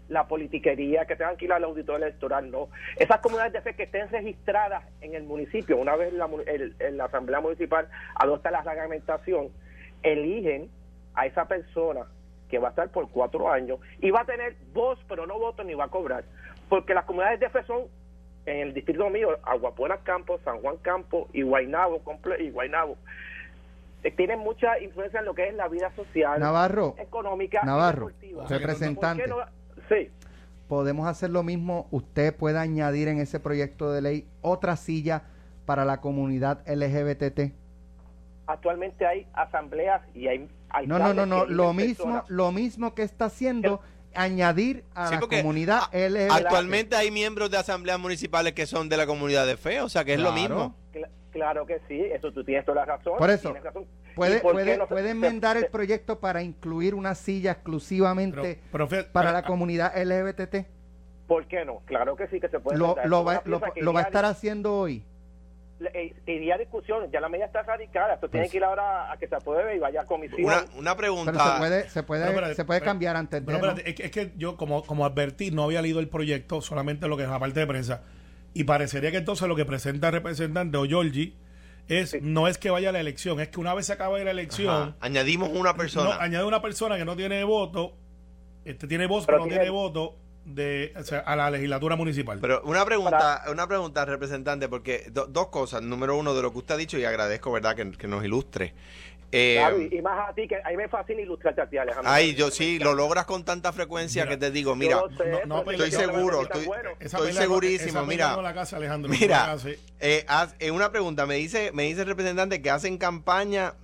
la 0.09 0.29
politiquería, 0.29 1.07
que 1.07 1.17
tengan 1.17 1.37
que 1.37 1.47
ir 1.47 1.53
al 1.53 1.65
auditorio 1.65 2.07
electoral, 2.07 2.51
no. 2.51 2.69
Esas 2.97 3.19
comunidades 3.19 3.55
de 3.55 3.63
fe 3.63 3.75
que 3.75 3.85
estén 3.85 4.09
registradas 4.11 4.85
en 5.01 5.15
el 5.15 5.25
municipio, 5.25 5.77
una 5.77 5.97
vez 5.97 6.13
la, 6.13 6.29
el- 6.47 6.77
el- 6.79 6.97
la 6.99 7.07
Asamblea 7.07 7.41
Municipal 7.41 7.89
adopta 8.15 8.51
la 8.53 8.61
reglamentación, 8.63 9.49
eligen 10.05 10.71
a 11.15 11.27
esa 11.27 11.49
persona 11.49 12.07
que 12.55 12.61
va 12.61 12.69
a 12.69 12.71
estar 12.71 12.89
por 12.91 13.09
cuatro 13.11 13.51
años 13.51 13.81
y 14.01 14.13
va 14.13 14.21
a 14.21 14.25
tener 14.25 14.55
voz, 14.73 14.97
pero 15.09 15.27
no 15.27 15.41
voto 15.41 15.65
ni 15.65 15.75
va 15.75 15.87
a 15.87 15.89
cobrar. 15.89 16.23
Porque 16.69 16.95
las 16.95 17.05
comunidades 17.05 17.41
de 17.41 17.49
fe 17.51 17.65
son, 17.65 17.83
en 18.47 18.59
el 18.69 18.75
distrito 18.75 19.11
mío, 19.11 19.31
Aguapuena 19.43 19.97
Campo, 20.05 20.39
San 20.45 20.61
Juan 20.61 20.77
Campo 20.77 21.29
y 21.33 21.43
Guaynabo, 21.43 22.05
comple- 22.05 22.41
y 22.41 22.51
Guaynabo. 22.51 22.97
Eh, 24.05 24.13
tienen 24.13 24.39
mucha 24.39 24.79
influencia 24.79 25.19
en 25.19 25.27
lo 25.27 25.35
que 25.35 25.49
es 25.49 25.55
la 25.57 25.67
vida 25.67 25.91
social, 25.97 26.39
Navarro, 26.39 26.95
económica 26.99 27.63
Navarro, 27.65 28.07
deportiva. 28.07 28.47
representante. 28.49 29.25
Sí. 29.89 30.11
podemos 30.69 31.09
hacer 31.09 31.31
lo 31.31 31.43
mismo. 31.43 31.89
Usted 31.91 32.37
puede 32.37 32.59
añadir 32.61 33.09
en 33.09 33.19
ese 33.19 33.41
proyecto 33.41 33.91
de 33.93 34.01
ley 34.01 34.29
otra 34.43 34.77
silla 34.77 35.25
para 35.67 35.85
la 35.85 36.01
comunidad 36.01 36.61
LGBT. 36.69 37.53
Actualmente 38.47 39.07
hay 39.07 39.27
asambleas 39.33 40.03
y 40.15 40.29
hay, 40.29 40.49
hay 40.71 40.87
No, 40.87 40.99
no, 40.99 41.15
no, 41.15 41.27
no. 41.27 41.47
Lo 41.47 41.73
mismo, 41.73 42.05
personas. 42.05 42.31
lo 42.31 42.53
mismo 42.53 42.95
que 42.95 43.03
está 43.03 43.27
haciendo, 43.27 43.81
añadir 44.15 44.85
a 44.95 45.09
Sí, 45.09 45.15
la 45.15 45.21
comunidad 45.21 45.81
LGBT. 45.93 46.31
Actualmente 46.33 46.97
hay 46.97 47.11
miembros 47.11 47.51
de 47.51 47.59
asambleas 47.59 47.99
municipales 47.99 48.53
que 48.53 48.67
son 48.67 48.89
de 48.89 48.97
la 48.97 49.07
comunidad 49.07 49.47
de 49.47 49.57
fe, 49.57 49.81
o 49.81 49.89
sea 49.89 50.05
que 50.05 50.15
es 50.15 50.21
lo 50.21 50.33
mismo. 50.33 50.75
Cla- 50.93 51.09
claro 51.33 51.67
que 51.67 51.81
sí, 51.89 52.01
eso 52.01 52.31
tú 52.33 52.45
tienes 52.45 52.65
toda 52.65 52.87
la 52.87 52.97
razón. 52.97 53.15
Por 53.19 53.31
eso, 53.31 53.53
razón. 53.55 53.87
Puede, 54.15 54.37
¿Y 54.37 54.41
por 54.41 54.53
qué 54.53 54.63
puede, 54.63 54.77
no 54.79 54.85
se- 54.85 54.89
puede 54.89 55.05
se- 55.07 55.11
enmendar 55.11 55.57
el 55.57 55.67
proyecto 55.67 56.21
para 56.21 56.43
incluir 56.43 56.95
una 56.95 57.17
silla 57.17 57.51
exclusivamente 57.53 58.41
Pero- 58.41 58.69
pero 58.71 58.87
fíjate, 58.89 59.09
para 59.11 59.33
la 59.33 59.39
a- 59.39 59.43
comunidad 59.45 59.93
LGBT. 59.97 60.67
¿Por 61.27 61.47
qué 61.47 61.65
no? 61.65 61.81
Claro 61.87 62.15
que 62.15 62.29
sí 62.29 62.39
que 62.39 62.49
se 62.49 62.61
puede. 62.61 62.79
Lo, 62.79 62.91
enmendar. 62.91 63.09
lo 63.09 63.21
Es 63.21 63.27
va, 63.27 63.43
lo, 63.81 63.93
va 63.93 64.01
a 64.01 64.03
estar 64.05 64.25
haciendo 64.27 64.79
hoy. 64.79 65.05
Eh, 65.93 66.15
iría 66.27 66.55
a 66.55 66.59
discusión, 66.59 67.11
ya 67.13 67.21
la 67.21 67.29
medida 67.29 67.47
está 67.47 67.63
radicada, 67.63 68.15
esto 68.15 68.29
tiene 68.29 68.45
Pues- 68.45 68.53
que 68.53 68.57
ir 68.59 68.65
ahora 68.65 69.11
a 69.13 69.17
que 69.17 69.27
se 69.29 69.35
apruebe 69.35 69.77
y 69.77 69.79
vaya 69.79 70.03
a 70.03 70.07
comisión. 70.07 70.45
Una, 70.45 70.65
una 70.77 70.97
Pero 70.97 71.17
se 71.17 71.23
pregunta. 71.25 71.59
puede, 71.59 71.89
se 71.91 72.03
puede, 72.03 72.33
Pero 72.33 72.55
se 72.55 72.65
puede 72.65 72.81
pero- 72.81 72.91
cambiar 72.91 73.17
antes 73.17 73.45
de. 73.45 73.53
¿no? 73.59 73.71
es, 73.73 73.95
que, 73.95 74.05
es 74.05 74.11
que 74.11 74.33
yo, 74.37 74.57
como, 74.57 74.85
como 74.85 75.05
advertí, 75.05 75.51
no 75.51 75.65
había 75.65 75.83
leído 75.83 76.01
el 76.01 76.09
proyecto, 76.09 76.61
solamente 76.61 77.09
lo 77.09 77.17
que 77.17 77.25
es 77.25 77.29
la 77.29 77.39
parte 77.39 77.61
de 77.61 77.67
prensa. 77.67 78.03
Y 78.55 78.65
parecería 78.65 79.11
que 79.11 79.17
entonces 79.19 79.49
lo 79.49 79.57
que 79.57 79.65
presenta 79.65 80.07
el 80.09 80.13
representante 80.15 80.77
o 80.79 80.85
Georgie 80.87 81.35
es 81.89 82.17
no 82.23 82.47
es 82.49 82.57
que 82.57 82.71
vaya 82.71 82.89
a 82.91 82.93
la 82.93 83.01
elección, 83.01 83.41
es 83.41 83.49
que 83.49 83.59
una 83.61 83.75
vez 83.75 83.87
se 83.87 83.93
acabe 83.95 84.25
la 84.25 84.31
elección, 84.31 84.75
Ajá, 84.91 84.97
Añadimos 85.01 85.49
una 85.51 85.73
no, 85.73 85.77
persona. 85.77 86.17
añade 86.21 86.45
una 86.45 86.63
persona 86.63 86.97
que 86.97 87.05
no 87.05 87.17
tiene 87.17 87.43
voto, 87.45 87.97
este 88.65 88.87
tiene 88.87 89.07
voz, 89.07 89.27
Pero 89.27 89.39
pero 89.39 89.45
no 89.45 89.49
tiene- 89.49 89.65
tiene 89.65 89.71
voto 89.71 90.17
de, 90.45 90.93
o 90.97 91.03
sea, 91.03 91.21
a 91.21 91.37
la 91.37 91.51
legislatura 91.51 91.97
municipal. 91.97 92.39
Pero 92.41 92.63
una 92.65 92.85
pregunta, 92.85 93.45
una 93.51 93.67
pregunta, 93.67 94.05
representante, 94.05 94.69
porque 94.69 95.07
do- 95.11 95.27
dos 95.27 95.49
cosas. 95.49 95.83
Número 95.83 96.17
uno, 96.17 96.35
de 96.35 96.43
lo 96.43 96.53
que 96.53 96.59
usted 96.59 96.75
ha 96.75 96.79
dicho, 96.79 96.99
y 96.99 97.05
agradezco, 97.05 97.51
¿verdad?, 97.53 97.75
que, 97.77 97.91
que 97.93 98.07
nos 98.07 98.25
ilustre. 98.25 98.75
Eh, 99.37 99.57
Claro, 99.59 99.81
y, 99.81 100.01
más 100.01 100.29
a 100.31 100.33
ti, 100.33 100.47
que 100.47 100.57
a 100.63 100.69
mí 100.71 100.77
me 100.77 100.87
fascina 100.89 101.21
ilustrarte 101.23 101.61
a 101.61 101.67
ti, 101.69 101.77
Alejandro. 101.77 102.09
ay, 102.13 102.35
yo 102.37 102.53
sí, 102.53 102.79
lo 102.79 102.95
logras 102.95 103.25
con 103.25 103.43
tanta 103.45 103.73
frecuencia 103.73 104.23
Mira, 104.25 104.35
que 104.37 104.41
te 104.41 104.51
digo, 104.53 104.77
mira, 104.77 105.01
sé, 105.19 105.43
no- 105.47 105.69
estoy 105.69 105.91
seguro, 105.91 106.43
estoy- 106.43 106.67
bueno. 106.67 106.91
Segurísimo, 107.33 107.99
esa 108.01 108.03
mira. 108.05 108.33
no 108.37 108.43
la 108.43 108.55
casa, 108.55 108.77
Alejandro, 108.77 109.11
no 109.13 109.19
Mira, 109.19 109.57
eh, 109.99 110.25
haz- 110.29 110.55
eh, 110.61 110.71
una 110.71 110.93
pregunta, 110.93 111.27
me 111.27 111.35
dice, 111.35 111.73
me 111.73 111.83
dice 111.85 112.03
el 112.03 112.07
representante 112.07 112.63
que 112.63 112.71
hacen 112.71 112.97
campaña, 112.97 113.75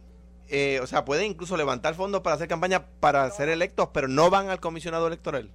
eh, 0.51 0.79
o 0.83 0.87
sea, 0.87 1.05
pueden 1.05 1.27
incluso 1.27 1.57
levantar 1.57 1.95
fondos 1.95 2.21
para 2.21 2.37
hacer 2.37 2.47
campaña 2.47 2.85
para 3.01 3.29
ser 3.31 3.49
electos, 3.49 3.89
pero 3.93 4.07
no 4.07 4.31
van 4.31 4.51
al 4.51 4.61
comisionado 4.61 5.09
electoral. 5.09 5.51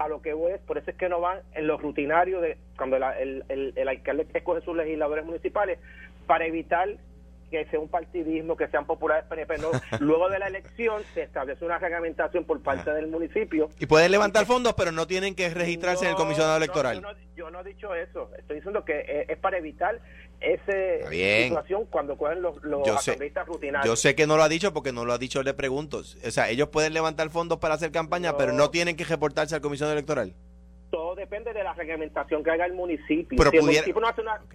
A 0.00 0.08
lo 0.08 0.22
que 0.22 0.32
voy 0.32 0.52
es, 0.52 0.60
por 0.60 0.78
eso 0.78 0.90
es 0.90 0.96
que 0.96 1.08
no 1.10 1.20
van 1.20 1.40
en 1.52 1.66
los 1.66 1.80
rutinarios 1.80 2.40
de 2.40 2.56
cuando 2.76 2.98
la- 2.98 3.18
el, 3.20 3.44
el, 3.50 3.74
el 3.76 3.86
alcalde 3.88 4.26
escoge 4.32 4.62
sus 4.62 4.74
legisladores 4.74 5.24
municipales 5.26 5.78
para 6.26 6.46
evitar 6.46 6.88
que 7.50 7.66
sea 7.66 7.80
un 7.80 7.88
partidismo, 7.88 8.56
que 8.56 8.68
sean 8.68 8.86
populares 8.86 9.24
PNP. 9.28 9.58
No. 9.58 9.70
Luego 10.00 10.28
de 10.30 10.38
la 10.38 10.46
elección 10.46 11.02
se 11.14 11.22
establece 11.22 11.64
una 11.64 11.78
reglamentación 11.78 12.44
por 12.44 12.62
parte 12.62 12.92
del 12.94 13.08
municipio. 13.08 13.68
Y 13.78 13.86
pueden 13.86 14.10
levantar 14.12 14.46
fondos, 14.46 14.72
pero 14.74 14.90
no 14.92 15.06
tienen 15.06 15.34
que 15.34 15.50
registrarse 15.50 16.04
en 16.06 16.12
el 16.12 16.16
comisionado 16.16 16.52
no, 16.58 16.64
electoral. 16.64 16.94
yo, 16.94 17.00
no, 17.02 17.18
yo 17.36 17.50
no 17.50 17.60
he 17.60 17.64
dicho 17.64 17.94
eso. 17.94 18.30
Estoy 18.38 18.56
diciendo 18.56 18.84
que 18.84 19.00
eh, 19.00 19.26
es 19.28 19.36
para 19.36 19.58
evitar 19.58 19.98
esa 20.40 21.10
situación 21.10 21.84
cuando 21.90 22.16
cogen 22.16 22.42
los, 22.42 22.62
los 22.62 22.86
Yo 22.86 22.98
sé, 22.98 23.16
rutinarios. 23.46 23.86
yo 23.86 23.96
sé 23.96 24.14
que 24.14 24.26
no 24.26 24.36
lo 24.36 24.42
ha 24.42 24.48
dicho 24.48 24.72
porque 24.72 24.92
no 24.92 25.04
lo 25.04 25.12
ha 25.12 25.18
dicho, 25.18 25.42
le 25.42 25.54
pregunto. 25.54 25.98
O 25.98 26.30
sea, 26.30 26.48
ellos 26.48 26.68
pueden 26.68 26.94
levantar 26.94 27.30
fondos 27.30 27.58
para 27.58 27.74
hacer 27.74 27.92
campaña, 27.92 28.32
No. 28.32 28.36
pero 28.38 28.52
no 28.52 28.70
tienen 28.70 28.96
que 28.96 29.04
reportarse 29.04 29.54
al 29.54 29.60
comisionado 29.60 29.92
electoral. 29.92 30.34
Todo 30.90 31.14
depende 31.14 31.52
de 31.52 31.62
la 31.62 31.72
reglamentación 31.74 32.42
que 32.42 32.50
haga 32.50 32.66
el 32.66 32.72
municipio. 32.72 33.36
Pero 33.38 33.50
si 33.50 33.56
el 33.58 33.62
pudiera- 33.62 33.82
municipio 33.86 34.00
no 34.00 34.08
hace 34.08 34.20
una... 34.22 34.34
Ok. 34.34 34.54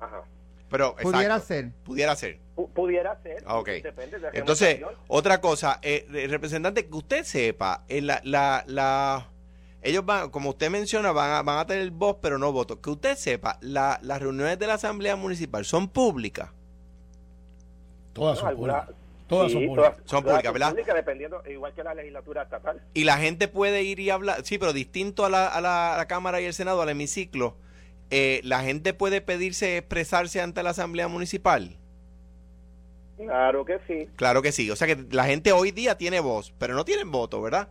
Ajá. 0.00 0.22
Pero, 0.70 0.96
Pudiera 0.96 1.38
ser. 1.38 1.70
Pudiera 1.84 2.16
ser. 2.16 2.38
Pu- 2.56 2.70
pudiera 2.72 3.14
ser. 3.22 3.42
Ah, 3.46 3.58
ok. 3.58 3.68
Depende 3.68 4.16
de 4.16 4.22
la 4.22 4.30
Entonces, 4.32 4.80
otra 5.06 5.38
cosa, 5.42 5.78
eh, 5.82 6.06
eh, 6.14 6.26
representante, 6.28 6.86
que 6.86 6.94
usted 6.96 7.24
sepa, 7.24 7.84
eh, 7.88 8.00
la, 8.00 8.22
la, 8.24 8.64
la- 8.66 9.28
ellos 9.82 10.04
van, 10.06 10.30
como 10.30 10.50
usted 10.50 10.70
menciona, 10.70 11.12
van 11.12 11.30
a, 11.32 11.42
van 11.42 11.58
a 11.58 11.66
tener 11.66 11.90
voz, 11.90 12.16
pero 12.22 12.38
no 12.38 12.52
voto. 12.52 12.80
Que 12.80 12.90
usted 12.90 13.16
sepa, 13.16 13.58
la- 13.60 13.98
las 14.02 14.20
reuniones 14.22 14.58
de 14.58 14.66
la 14.66 14.74
Asamblea 14.74 15.16
Municipal 15.16 15.64
son 15.64 15.88
públicas. 15.88 16.50
Todas 18.12 18.38
son 18.38 18.54
públicas. 18.54 18.88
Todas 19.26 19.48
sí, 19.50 19.54
son 19.58 19.66
públicas. 19.66 19.94
todas- 19.96 20.10
Son 20.10 20.22
públicas, 20.24 20.52
¿verdad? 20.52 20.70
públicas, 20.70 20.94
dependiendo, 20.94 21.42
igual 21.50 21.72
que 21.74 21.82
la 21.82 21.94
legislatura 21.94 22.42
estatal. 22.42 22.82
Y 22.94 23.04
la 23.04 23.16
gente 23.18 23.48
puede 23.48 23.82
ir 23.82 23.98
y 23.98 24.10
hablar, 24.10 24.44
sí, 24.44 24.58
pero 24.58 24.72
distinto 24.72 25.24
a 25.24 25.30
la, 25.30 25.46
a 25.48 25.60
la- 25.60 25.94
a 25.94 25.96
la 25.96 26.06
Cámara 26.06 26.40
y 26.40 26.44
el 26.44 26.52
Senado, 26.54 26.82
al 26.82 26.88
hemiciclo, 26.90 27.56
eh, 28.10 28.40
la 28.44 28.60
gente 28.60 28.92
puede 28.92 29.20
pedirse 29.22 29.78
expresarse 29.78 30.42
ante 30.42 30.62
la 30.62 30.70
Asamblea 30.70 31.08
Municipal. 31.08 31.78
Claro 33.16 33.64
que 33.64 33.78
sí, 33.86 34.08
Claro 34.16 34.42
que 34.42 34.52
sí. 34.52 34.70
O 34.70 34.76
sea 34.76 34.86
que 34.88 35.06
la 35.10 35.24
gente 35.24 35.52
hoy 35.52 35.70
día 35.70 35.96
tiene 35.96 36.20
voz, 36.20 36.52
pero 36.58 36.74
no 36.74 36.84
tienen 36.84 37.10
voto, 37.10 37.40
¿verdad? 37.40 37.68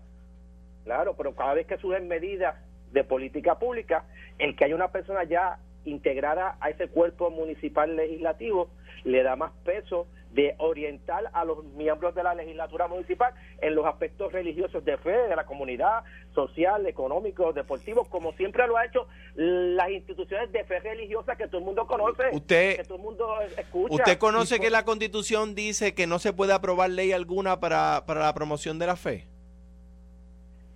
Claro, 0.84 1.15
pero 1.15 1.36
cada 1.36 1.54
vez 1.54 1.67
que 1.67 1.78
surgen 1.78 2.08
medidas 2.08 2.56
de 2.91 3.04
política 3.04 3.58
pública, 3.60 4.06
el 4.38 4.56
que 4.56 4.65
haya 4.65 4.76
una 4.76 4.91
persona 4.91 5.24
ya 5.24 5.60
integrada 5.86 6.58
a 6.60 6.70
ese 6.70 6.88
cuerpo 6.89 7.30
municipal 7.32 7.96
legislativo 7.96 8.70
le 9.04 9.24
da 9.24 9.36
más 9.36 9.52
peso 9.63 10.08
de 10.32 10.56
orientar 10.60 11.30
a 11.34 11.44
los 11.44 11.63
miembros 11.74 12.13
de 12.15 12.24
la 12.24 12.34
legislatura 12.36 12.88
municipal 12.88 13.34
en 13.60 13.76
los 13.76 13.86
aspectos 13.86 14.32
religiosos 14.32 14.86
de 14.86 14.98
fe 14.98 15.12
de 15.28 15.36
la 15.36 15.46
comunidad, 15.46 16.04
social, 16.34 16.86
económico, 16.86 17.52
deportivo, 17.52 18.06
como 18.06 18.32
siempre 18.34 18.65
lo 18.67 18.78
ha 18.78 18.86
hecho 18.86 19.08
las 19.36 19.89
instituciones 19.89 20.52
de 20.52 20.63
fe 20.63 20.80
religiosa 20.80 21.36
que 21.36 21.48
todo 21.48 21.58
el 21.58 21.65
mundo 21.65 21.86
conoce, 21.88 22.24
Usted- 22.32 22.78
que 22.78 22.84
todo 22.84 22.98
el 22.98 23.04
mundo 23.04 23.28
escucha. 23.58 23.96
¿Usted 23.96 24.17
conoce 24.20 24.56
Y 24.58 24.60
que 24.60 24.70
la 24.70 24.86
Constitución 24.86 25.56
dice 25.56 25.94
que 25.94 26.08
no 26.08 26.20
se 26.20 26.32
puede 26.32 26.54
aprobar 26.54 26.89
ley 26.91 27.12
alguna 27.12 27.60
para, 27.60 28.04
para 28.06 28.22
la 28.22 28.34
promoción 28.34 28.80
de 28.80 28.88
la 28.88 28.96
fe? 28.96 29.28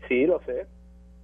Sí, 0.07 0.25
lo 0.25 0.41
sé. 0.45 0.67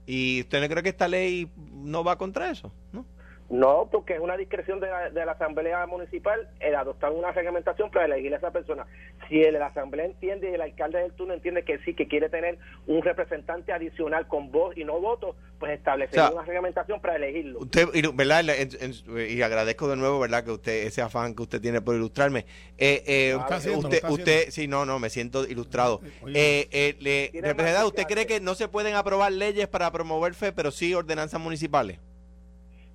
¿Y 0.05 0.41
usted 0.41 0.61
no 0.61 0.67
cree 0.67 0.83
que 0.83 0.89
esta 0.89 1.07
ley 1.07 1.51
no 1.71 2.03
va 2.03 2.17
contra 2.17 2.49
eso? 2.49 2.71
¿no? 2.91 3.05
No, 3.51 3.89
porque 3.91 4.13
es 4.13 4.21
una 4.21 4.37
discreción 4.37 4.79
de 4.79 4.87
la, 4.87 5.09
de 5.09 5.25
la 5.25 5.33
Asamblea 5.33 5.85
Municipal 5.85 6.47
el 6.61 6.73
adoptar 6.73 7.11
una 7.11 7.31
reglamentación 7.33 7.91
para 7.91 8.05
elegir 8.05 8.33
a 8.33 8.37
esa 8.37 8.49
persona. 8.51 8.85
Si 9.27 9.41
el, 9.43 9.55
la 9.55 9.67
Asamblea 9.67 10.05
entiende 10.05 10.49
y 10.49 10.53
el 10.53 10.61
alcalde 10.61 10.99
del 10.99 11.11
turno 11.11 11.33
entiende 11.33 11.63
que 11.63 11.77
sí, 11.79 11.93
que 11.93 12.07
quiere 12.07 12.29
tener 12.29 12.57
un 12.87 13.01
representante 13.01 13.73
adicional 13.73 14.27
con 14.29 14.51
voz 14.53 14.77
y 14.77 14.85
no 14.85 15.01
voto, 15.01 15.35
pues 15.59 15.73
establecer 15.73 16.17
O 16.21 16.27
sea, 16.27 16.31
una 16.33 16.43
reglamentación 16.45 17.01
para 17.01 17.17
elegirlo. 17.17 17.59
Usted, 17.59 17.89
y, 17.93 18.07
¿verdad? 18.15 18.49
En- 18.49 18.69
en- 18.79 19.29
y 19.29 19.41
agradezco 19.41 19.89
de 19.89 19.97
nuevo, 19.97 20.17
¿verdad? 20.19 20.45
Que 20.45 20.51
usted, 20.51 20.85
ese 20.87 21.01
afán 21.01 21.35
que 21.35 21.43
usted 21.43 21.59
tiene 21.59 21.81
por 21.81 21.93
ilustrarme. 21.95 22.45
Eh, 22.77 23.03
eh, 23.05 23.31
Lo 23.33 23.41
está 23.41 23.55
haciendo, 23.57 23.81
lo 23.81 23.87
usted, 23.89 23.97
está 23.97 24.11
usted, 24.11 24.49
sí, 24.49 24.69
no, 24.69 24.85
no, 24.85 24.97
me 24.97 25.09
siento 25.09 25.43
ilustrado. 25.45 25.99
Oye. 26.23 26.33
Eh, 26.61 26.67
eh, 26.71 26.95
le, 27.01 27.31
representante, 27.41 27.85
¿usted 27.87 28.03
cree 28.05 28.25
que 28.25 28.39
no 28.39 28.55
se 28.55 28.69
pueden 28.69 28.95
aprobar 28.95 29.33
leyes 29.33 29.67
para 29.67 29.91
promover 29.91 30.35
fe, 30.35 30.53
pero 30.53 30.71
sí 30.71 30.93
ordenanzas 30.93 31.41
municipales? 31.41 31.99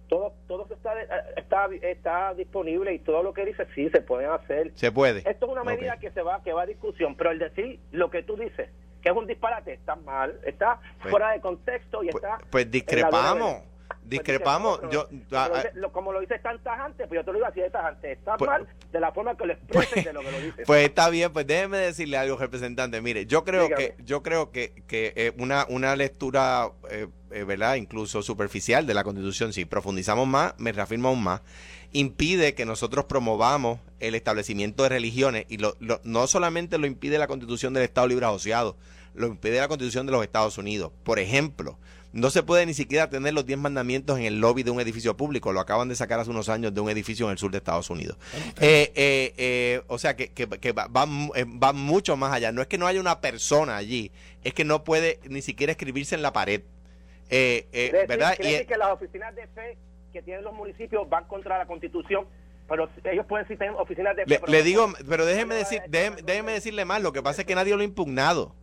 Todo 0.08 0.34
todo 0.46 0.66
está, 0.72 0.92
está 1.36 1.66
está 1.82 2.34
disponible 2.34 2.94
y 2.94 2.98
todo 3.00 3.22
lo 3.22 3.32
que 3.34 3.44
dice 3.44 3.66
sí 3.74 3.90
se 3.90 4.00
puede 4.00 4.26
hacer. 4.26 4.70
Se 4.74 4.92
puede. 4.92 5.28
Esto 5.28 5.46
es 5.46 5.52
una 5.52 5.64
medida 5.64 5.98
que 5.98 6.10
se 6.12 6.22
va 6.22 6.42
que 6.42 6.52
va 6.52 6.62
a 6.62 6.66
discusión, 6.66 7.16
pero 7.16 7.30
el 7.32 7.38
decir 7.38 7.80
lo 7.92 8.10
que 8.10 8.22
tú 8.22 8.36
dices 8.36 8.68
que 9.02 9.10
es 9.10 9.16
un 9.16 9.26
disparate 9.26 9.72
está 9.72 9.94
mal, 9.94 10.40
está 10.44 10.80
Pues- 11.00 11.10
fuera 11.12 11.30
de 11.30 11.40
contexto 11.40 12.02
y 12.02 12.08
Pues, 12.10 12.24
está 12.24 12.38
pues 12.50 12.68
discrepamos. 12.70 13.56
Pues 13.60 13.62
Yo, 13.62 14.08
discrepamos, 14.08 14.78
pero- 14.82 15.08
ah, 15.32 15.48
ah, 15.52 15.56
dice- 15.62 15.70
lo- 15.74 15.92
como 15.92 16.12
lo 16.12 16.20
dices 16.20 16.40
tan 16.42 16.60
tajante, 16.62 17.06
pues 17.06 17.18
yo 17.20 17.24
te 17.24 17.30
lo 17.32 17.34
digo 17.38 17.46
así 17.46 17.60
de 17.60 17.70
tajante. 17.70 18.12
Está 18.12 18.36
Pues- 18.36 18.48
mal 18.50 18.66
de 18.92 19.00
la 19.00 19.12
forma 19.12 19.36
que 19.36 19.46
lo 19.46 19.52
expreses 19.52 20.04
de 20.04 20.12
lo 20.12 20.20
que 20.20 20.30
lo 20.32 20.38
dices. 20.40 20.66
Pues 20.66 20.84
está 20.84 21.08
bien, 21.10 21.32
pues 21.32 21.46
déjeme 21.46 21.78
decirle 21.78 22.16
algo, 22.16 22.36
representante. 22.36 23.00
Mire, 23.00 23.26
yo 23.26 23.44
creo 23.44 23.64
Dígame. 23.64 23.94
que 23.96 24.02
yo 24.04 24.22
creo 24.22 24.50
que, 24.50 24.72
que 24.88 25.12
eh, 25.16 25.32
una, 25.38 25.66
una 25.68 25.94
lectura, 25.96 26.70
eh, 26.90 27.06
eh, 27.36 27.44
¿verdad? 27.44 27.76
Incluso 27.76 28.22
superficial 28.22 28.86
de 28.86 28.94
la 28.94 29.04
Constitución, 29.04 29.52
si 29.52 29.64
profundizamos 29.64 30.26
más, 30.26 30.54
me 30.58 30.72
reafirmo 30.72 31.08
aún 31.08 31.22
más, 31.22 31.42
impide 31.92 32.54
que 32.54 32.66
nosotros 32.66 33.04
promovamos 33.06 33.78
el 34.00 34.14
establecimiento 34.14 34.82
de 34.82 34.88
religiones 34.90 35.46
y 35.48 35.58
lo, 35.58 35.76
lo- 35.80 36.00
no 36.04 36.26
solamente 36.26 36.78
lo 36.78 36.86
impide 36.86 37.18
la 37.18 37.26
Constitución 37.26 37.72
del 37.74 37.84
Estado 37.84 38.06
Libre 38.08 38.26
Asociado, 38.26 38.76
lo 39.14 39.26
impide 39.28 39.58
la 39.60 39.68
Constitución 39.68 40.06
de 40.06 40.12
los 40.12 40.22
Estados 40.22 40.58
Unidos. 40.58 40.92
Por 41.04 41.18
ejemplo, 41.18 41.78
no 42.12 42.30
se 42.30 42.42
puede 42.42 42.64
ni 42.66 42.74
siquiera 42.74 43.08
tener 43.10 43.34
los 43.34 43.46
10 43.46 43.58
mandamientos 43.58 44.18
en 44.18 44.24
el 44.24 44.40
lobby 44.40 44.62
de 44.62 44.70
un 44.70 44.80
edificio 44.80 45.16
público. 45.16 45.52
Lo 45.52 45.60
acaban 45.60 45.88
de 45.88 45.96
sacar 45.96 46.18
hace 46.20 46.30
unos 46.30 46.48
años 46.48 46.72
de 46.74 46.80
un 46.80 46.88
edificio 46.90 47.26
en 47.26 47.32
el 47.32 47.38
sur 47.38 47.50
de 47.50 47.58
Estados 47.58 47.88
Unidos. 47.90 48.16
Eh, 48.60 48.92
eh, 48.94 49.34
eh, 49.36 49.82
o 49.86 49.98
sea, 49.98 50.16
que, 50.16 50.28
que, 50.28 50.46
que 50.48 50.72
va, 50.72 50.86
va 50.88 51.72
mucho 51.72 52.16
más 52.16 52.32
allá. 52.32 52.52
No 52.52 52.62
es 52.62 52.68
que 52.68 52.78
no 52.78 52.86
haya 52.86 53.00
una 53.00 53.20
persona 53.20 53.76
allí, 53.76 54.12
es 54.44 54.54
que 54.54 54.64
no 54.64 54.82
puede 54.84 55.18
ni 55.28 55.42
siquiera 55.42 55.72
escribirse 55.72 56.14
en 56.14 56.22
la 56.22 56.32
pared. 56.32 56.62
Eh, 57.30 57.66
eh, 57.72 57.90
decir- 57.92 58.06
¿Verdad? 58.08 58.36
Y, 58.38 58.42
decir 58.52 58.66
que 58.66 58.76
las 58.76 58.88
oficinas 58.90 59.34
de 59.34 59.46
fe 59.48 59.76
que 60.12 60.22
tienen 60.22 60.44
los 60.44 60.54
municipios 60.54 61.08
van 61.08 61.24
contra 61.26 61.58
la 61.58 61.66
Constitución, 61.66 62.26
pero 62.68 62.88
ellos 63.04 63.26
pueden 63.26 63.46
tener 63.46 63.70
oficinas 63.70 64.16
de 64.16 64.24
fe. 64.26 64.40
le, 64.46 64.52
le 64.52 64.62
digo, 64.62 64.92
pero 65.08 65.24
déjeme 65.26 65.54
decir, 65.56 65.82
déjeme, 65.88 66.22
déjeme 66.22 66.52
decirle 66.52 66.84
más. 66.84 67.02
Lo 67.02 67.12
que 67.12 67.22
pasa 67.22 67.42
es 67.42 67.46
que 67.46 67.54
nadie 67.54 67.74
lo 67.74 67.80
ha 67.80 67.84
impugnado. 67.84 68.54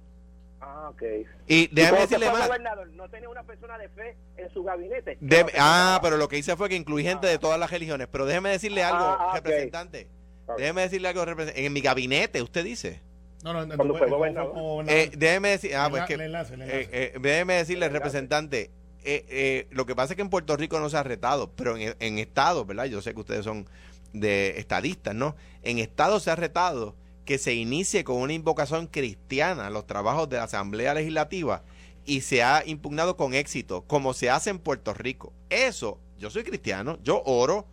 Ah, 0.62 0.90
ok. 0.90 1.02
Y 1.48 1.56
¿Y 1.64 1.68
déjeme 1.72 1.98
se 1.98 2.02
decirle 2.04 2.32
más. 2.32 2.50
No 2.94 3.10
tenía 3.10 3.28
una 3.30 3.44
persona 3.44 3.78
de 3.78 3.90
fe 3.90 4.16
en 4.38 4.50
su 4.54 4.64
gabinete. 4.64 5.18
De- 5.20 5.46
ah, 5.60 6.00
pero 6.02 6.16
lo 6.18 6.28
que 6.30 6.38
hice 6.38 6.56
fue 6.56 6.70
que 6.70 6.76
incluí 6.76 7.04
gente 7.04 7.28
de 7.28 7.38
todas 7.38 7.60
las 7.60 7.70
religiones. 7.70 8.08
Pero 8.10 8.26
déjeme 8.26 8.50
decirle 8.50 8.82
algo, 8.84 9.04
Ah, 9.04 9.28
ok. 9.30 9.36
representante. 9.36 10.08
Ok. 10.48 10.58
Déjeme 10.58 10.82
decirle 10.82 11.10
algo, 11.10 11.26
representante. 11.26 11.66
En 11.66 11.74
mi 11.74 11.82
gabinete, 11.82 12.42
usted 12.42 12.64
dice. 12.64 13.02
No, 13.44 13.54
no, 13.54 13.66
no, 13.66 13.76
Cuando 13.76 13.96
fue 13.96 14.10
gobernador. 14.10 14.86
Eh, 14.88 15.12
déjeme 15.16 15.50
decir, 15.50 15.76
ah, 15.76 15.90
pues 15.90 16.06
que, 16.06 16.14
eh, 16.14 16.24
enlace. 16.26 16.56
eh, 16.60 17.14
déjeme 17.22 17.56
decirle, 17.56 17.90
representante, 17.90 18.72
eh, 19.04 19.26
eh, 19.28 19.68
lo 19.72 19.86
que 19.86 19.96
pasa 19.96 20.14
es 20.14 20.16
que 20.16 20.22
en 20.22 20.30
Puerto 20.30 20.56
Rico 20.56 20.80
no 20.80 20.90
se 20.90 20.98
ha 20.98 21.04
retado, 21.04 21.52
pero 21.52 21.76
en, 21.78 21.96
en 22.00 22.20
estados, 22.20 22.66
¿verdad? 22.66 22.86
Yo 22.86 23.02
sé 23.02 23.14
que 23.14 23.20
ustedes 23.20 23.44
son 23.44 23.68
de 24.14 24.58
estadistas, 24.58 25.14
¿no? 25.14 25.36
En 25.62 25.80
estados 25.80 26.24
se 26.24 26.32
ha 26.32 26.36
retado 26.36 26.96
que 27.26 27.38
se 27.38 27.54
inicie 27.54 28.04
con 28.04 28.18
una 28.18 28.34
invocación 28.34 28.88
cristiana 28.88 29.70
los 29.70 29.88
trabajos 29.88 30.30
de 30.30 30.38
la 30.38 30.44
Asamblea 30.44 30.94
Legislativa 30.94 31.64
y 32.06 32.22
se 32.22 32.44
ha 32.44 32.64
impugnado 32.66 33.18
con 33.18 33.34
éxito, 33.34 33.82
como 33.88 34.14
se 34.14 34.30
hace 34.30 34.50
en 34.50 34.60
Puerto 34.60 34.94
Rico. 34.94 35.34
Eso, 35.50 36.00
yo 36.18 36.30
soy 36.30 36.44
cristiano, 36.44 36.98
yo 37.04 37.24
oro, 37.26 37.66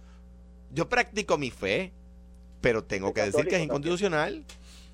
yo 0.73 0.89
practico 0.89 1.37
mi 1.37 1.51
fe, 1.51 1.93
pero 2.61 2.85
tengo 2.85 3.13
que 3.13 3.23
decir 3.23 3.47
que 3.47 3.57
es 3.57 3.63
inconstitucional. 3.63 4.45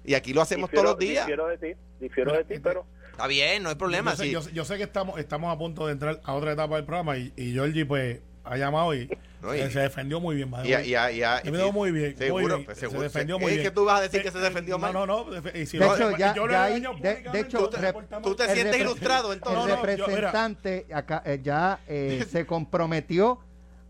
Y 0.06 0.14
aquí 0.14 0.32
lo 0.32 0.40
hacemos 0.42 0.70
Difiero- 0.70 0.90
todos 0.94 0.94
los 0.94 1.08
días. 1.08 1.26
Difiero 1.26 1.46
de 1.48 1.58
ti, 1.58 1.80
difiero 2.00 2.32
de 2.32 2.44
ti, 2.44 2.54
este- 2.54 2.60
pero... 2.60 2.86
Está 3.10 3.26
bien, 3.26 3.62
no 3.62 3.70
hay 3.70 3.74
problema. 3.76 4.10
Yo 4.12 4.16
sé, 4.18 4.24
sí. 4.24 4.30
yo 4.30 4.42
sé- 4.42 4.52
yo 4.52 4.64
sé 4.64 4.76
que 4.76 4.82
estamos, 4.82 5.18
estamos 5.18 5.54
a 5.54 5.58
punto 5.58 5.86
de 5.86 5.92
entrar 5.92 6.20
a 6.22 6.34
otra 6.34 6.52
etapa 6.52 6.76
del 6.76 6.84
programa 6.84 7.16
y, 7.16 7.32
y 7.36 7.52
Georgie 7.52 7.86
pues 7.86 8.20
ha 8.44 8.56
llamado 8.58 8.94
y, 8.94 9.08
No, 9.42 9.54
y- 9.54 9.70
se 9.70 9.80
defendió 9.80 10.20
muy 10.20 10.36
bien. 10.36 10.50
the 10.50 10.68
Y, 10.68 10.72
y, 10.92 10.94
y, 10.94 11.22
y- 11.48 11.72
muy 11.72 11.90
bien. 11.92 12.16
Seguro, 12.16 12.42
muy 12.44 12.54
bien. 12.56 12.64
pues, 12.66 12.76
se 12.76 12.80
seguro. 12.82 13.00
defendió 13.02 13.36
Es 13.36 13.42
muy 13.42 13.52
bien. 13.52 13.64
que 13.64 13.70
tú 13.70 13.84
vas 13.86 13.98
a 14.00 14.02
decir 14.02 14.20
que 14.22 14.28
Eh, 14.28 14.32
se 14.32 14.38
defendió 14.38 14.76
eh, 14.76 14.78
mal. 14.78 14.92
No, 14.92 15.06
no, 15.06 15.24
no. 15.24 15.38
y 15.54 15.64
si 15.66 15.78
De 15.78 15.86
lo- 15.86 15.94
hecho, 15.96 16.16
ya- 16.16 16.34
yo 16.34 16.46
ya 16.48 16.64
hay- 16.64 16.80
de- 16.80 17.22
de 17.32 17.40
hecho, 17.40 17.70
porta 17.92 18.16
mal. 18.20 18.22
Tú 18.22 18.34
te 18.36 18.44
El 18.44 18.50
sientes 18.50 18.80
ilustrado 18.80 19.32
El 19.32 19.38
entonces. 19.38 19.60
No, 19.60 19.66
no, 19.66 19.74
yo- 19.74 19.82
mira. 19.82 19.96
representante 20.06 20.86
acá, 20.92 21.22
eh, 21.24 21.40
ya 21.42 21.80
eh, 21.88 22.24
se 22.30 22.44
comprometió 22.46 23.40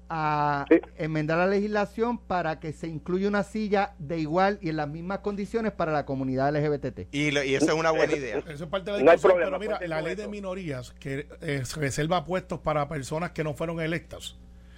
a 0.08 0.64
Sí. 0.70 0.80
enmendar 0.98 1.38
la 1.38 1.46
legislación 1.46 2.18
para 2.18 2.60
que 2.60 2.72
se 2.72 2.86
incluya 2.86 3.28
una 3.28 3.42
silla 3.42 3.94
de 3.98 4.18
igual 4.18 4.58
y 4.62 4.68
en 4.68 4.76
las 4.76 4.88
mismas 4.88 5.18
condiciones 5.18 5.72
para 5.72 5.92
la 5.92 6.04
comunidad 6.06 6.54
LGBT. 6.54 7.08
Y, 7.12 7.30
lo- 7.30 7.42
y 7.42 7.54
eso 7.54 7.66
es 7.66 7.72
una 7.74 7.90
buena 7.90 8.14
idea. 8.14 8.38
Eso 8.48 8.64
es 8.64 8.70
parte 8.70 8.90
de 8.92 8.98
la 8.98 9.04
No 9.04 9.10
hay 9.10 9.16
discusión, 9.16 9.38
problema, 9.40 9.58
pero 9.58 9.78
mira, 9.80 9.88
la 9.88 10.02
ley 10.02 10.14
de 10.14 10.28
minorías 10.28 10.92
que 11.00 11.26
eh, 11.40 11.62
reserva 11.76 12.24
puestos 12.24 12.60
para 12.60 12.88
personas 12.88 13.32
que 13.32 13.42
no 13.44 13.54
fueron 13.54 13.80
electas. 13.80 14.36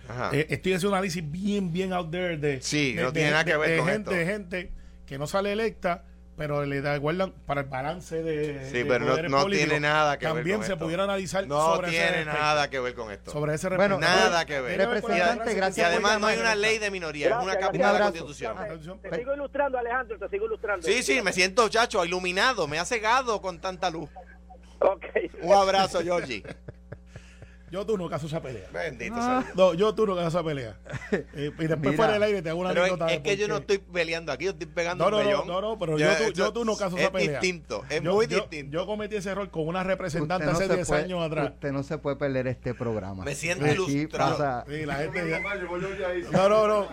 Ajá. 0.09 0.31
Eh, 0.33 0.47
estoy 0.51 0.73
haciendo 0.73 0.89
un 0.91 0.95
análisis 0.95 1.31
bien, 1.31 1.73
bien 1.73 1.93
out 1.93 2.11
there 2.11 2.39
de, 2.39 2.63
Sí, 2.63 2.95
de- 2.95 3.03
no 3.03 3.13
de- 3.13 3.21
gente, 3.23 3.37
de- 3.39 3.45
que 3.45 3.57
ver 3.59 3.71
de 3.71 3.77
con 3.79 3.87
gente, 3.89 4.11
esto. 4.11 4.19
de 4.19 4.27
gente 4.27 4.73
que 5.05 5.19
no 5.19 5.27
sale 5.27 5.53
electa, 5.53 6.05
pero 6.39 6.65
le 6.65 6.81
da 6.81 6.95
acuerdan 6.95 7.33
para 7.47 7.61
el 7.63 7.67
balance 7.67 8.23
de. 8.23 8.65
Sí, 8.71 8.79
de 8.79 8.85
pero 8.87 9.05
no- 9.29 9.47
tiene 9.47 9.81
nada 9.81 10.19
que 10.19 10.25
ver 10.27 10.35
También 10.37 10.57
con 10.59 10.67
se 10.67 10.73
esto. 10.73 10.85
pudiera 10.85 11.05
analizar 11.05 11.47
No 11.47 11.75
sobre 11.75 11.89
ese 11.89 11.97
tiene 11.97 12.13
respecto. 12.25 12.39
nada 12.41 12.71
que 12.71 12.81
ver 12.81 12.95
con 12.95 13.11
esto. 13.13 13.31
Sobre 13.33 13.55
ese 13.55 13.69
Bueno. 13.71 13.99
Nada 13.99 14.47
que 14.47 14.61
ver. 14.61 14.79
Representante, 14.79 15.53
Y- 15.53 15.55
gracias 15.57 15.79
Y 15.79 15.81
por 15.83 15.93
además 16.11 16.21
no 16.21 16.27
hay 16.29 16.39
una 16.39 16.55
ley 16.55 16.79
de 16.79 16.91
minoría, 16.91 17.29
es 17.39 17.45
una 17.45 17.57
capa 17.57 17.73
de 17.73 17.79
la 17.79 18.01
constitución. 18.01 18.57
Te 19.03 19.17
sigo 19.17 19.35
ilustrando, 19.35 19.77
Alejandro, 19.79 20.19
te 20.19 20.29
sigo 20.29 20.47
ilustrando. 20.47 20.87
Sí, 20.87 21.03
sí, 21.03 21.21
me 21.21 21.33
siento, 21.33 21.69
chacho, 21.69 22.05
iluminado, 22.05 22.67
me 22.69 22.79
ha 22.79 22.85
cegado 22.85 23.43
con 23.43 23.61
tanta 23.61 23.91
luz. 23.91 24.09
Ok. 24.81 25.05
Un 25.43 25.53
abrazo, 25.53 26.01
Georgie. 26.03 26.45
Yo 27.71 27.85
tú 27.87 27.97
no 27.99 28.09
caso 28.09 28.27
esa 28.27 28.41
pelea. 28.41 28.69
Bendito 28.73 29.15
Ah. 29.17 29.43
sea. 29.45 29.53
No, 29.55 29.75
yo 29.75 29.95
tú 29.95 30.07
no 30.07 30.15
caso 30.17 30.29
esa 30.29 30.43
pelea. 30.45 30.77
Eh, 31.11 31.53
y 31.59 31.67
después 31.67 31.79
Mira. 31.81 31.93
fuera 31.93 32.13
del 32.15 32.23
aire 32.23 32.43
te 32.43 32.51
hago 32.51 32.61
una 32.61 32.71
Pero 32.71 32.83
es, 32.85 32.91
anécdota 32.93 33.13
es 33.13 33.21
que 33.21 33.37
yo 33.37 33.49
no 33.49 33.57
estoy 33.59 33.79
peleando 33.79 34.31
aquí, 34.33 34.45
yo 34.45 34.51
estoy 34.51 34.67
pegando 34.67 35.05
No, 35.05 35.11
no, 35.11 35.17
un 35.19 35.23
no, 35.25 35.29
pellón. 35.31 35.47
no, 35.49 35.61
no, 35.61 35.79
pero 35.79 35.99
Ya, 35.99 36.19
yo, 36.19 36.27
tú, 36.27 36.33
yo 36.33 36.53
tú 36.53 36.65
no 36.65 36.77
caso 36.77 36.97
esa 36.97 37.07
Es 37.07 37.11
pelea. 37.13 37.41
distinto, 37.41 37.85
es 37.89 38.03
Yo- 38.03 38.15
muy 38.15 38.27
yo- 38.27 38.39
distinto. 38.41 38.73
Yo 38.79 38.87
cometí 38.87 39.17
ese 39.17 39.31
error 39.31 39.51
con 39.51 39.67
una 39.69 39.83
representante 39.85 40.45
no, 40.47 40.53
hace 40.53 40.67
se 40.67 40.75
10 40.75 40.89
puede, 40.89 41.05
años 41.05 41.23
atrás. 41.25 41.53
usted 41.55 41.73
no 41.73 41.83
se 41.83 41.99
puede 41.99 42.17
perder 42.17 42.47
este 42.49 42.75
programa. 42.75 43.25
Me 43.25 43.35
siento 43.35 43.65
Aquí 43.65 43.75
ilustrado. 43.75 44.31
pasa- 44.37 44.65
Sí, 44.69 44.85
la 44.87 44.95
gente 44.97 45.31
ya- 45.31 45.41
No, 46.31 46.49
no, 46.49 46.67
no. 46.69 46.89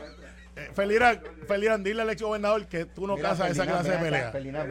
Eh, 0.58 0.70
Felirán, 0.74 1.20
Felirán, 1.48 1.84
dile 1.84 2.02
al 2.02 2.10
ex 2.10 2.22
gobernador 2.22 2.66
que 2.68 2.86
tú 2.86 3.06
no 3.06 3.16
Mira, 3.18 3.30
casas 3.30 3.52
esa 3.52 3.66
clase 3.66 3.92
de 3.92 3.98
pelea. 3.98 4.30
Acá. 4.30 4.40
Mira, 4.40 4.64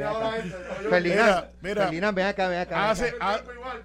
mira. 1.60 1.86
Felina, 1.88 2.10
ven 2.12 2.26
acá, 2.26 2.48
ven 2.48 2.60
acá. 2.60 2.74
ven 2.80 2.90
Hace, 2.90 3.08
acá. 3.08 3.16
ha- 3.20 3.40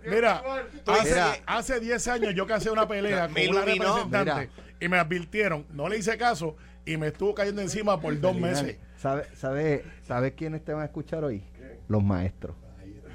mira, 0.10 0.42
que- 0.86 1.44
hace 1.46 1.80
10 1.82 2.08
años 2.08 2.34
yo 2.36 2.48
casé 2.48 2.70
una 2.72 2.88
pelea 2.88 3.28
con 3.28 3.50
una 3.50 3.66
representante 3.66 4.50
y 4.80 4.88
me 4.88 4.98
advirtieron, 4.98 5.66
no 5.72 5.90
le 5.90 5.98
hice 5.98 6.18
caso 6.18 6.56
y 6.86 6.96
me 6.96 7.08
estuvo 7.08 7.36
cayendo 7.36 7.62
encima 7.62 8.00
por 8.00 8.18
dos 8.20 8.32
Felina, 8.32 8.48
meses. 8.50 8.78
¿Sabe, 8.98 9.26
sabe, 9.36 9.84
¿Sabe 10.08 10.34
quiénes 10.36 10.64
te 10.64 10.72
van 10.74 10.84
a 10.84 10.86
escuchar 10.86 11.24
hoy? 11.26 11.44
Los 11.90 12.02
maestros. 12.04 12.56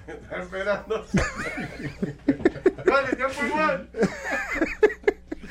No 0.07 1.05
Gracias, 2.85 3.17
casen 3.17 3.89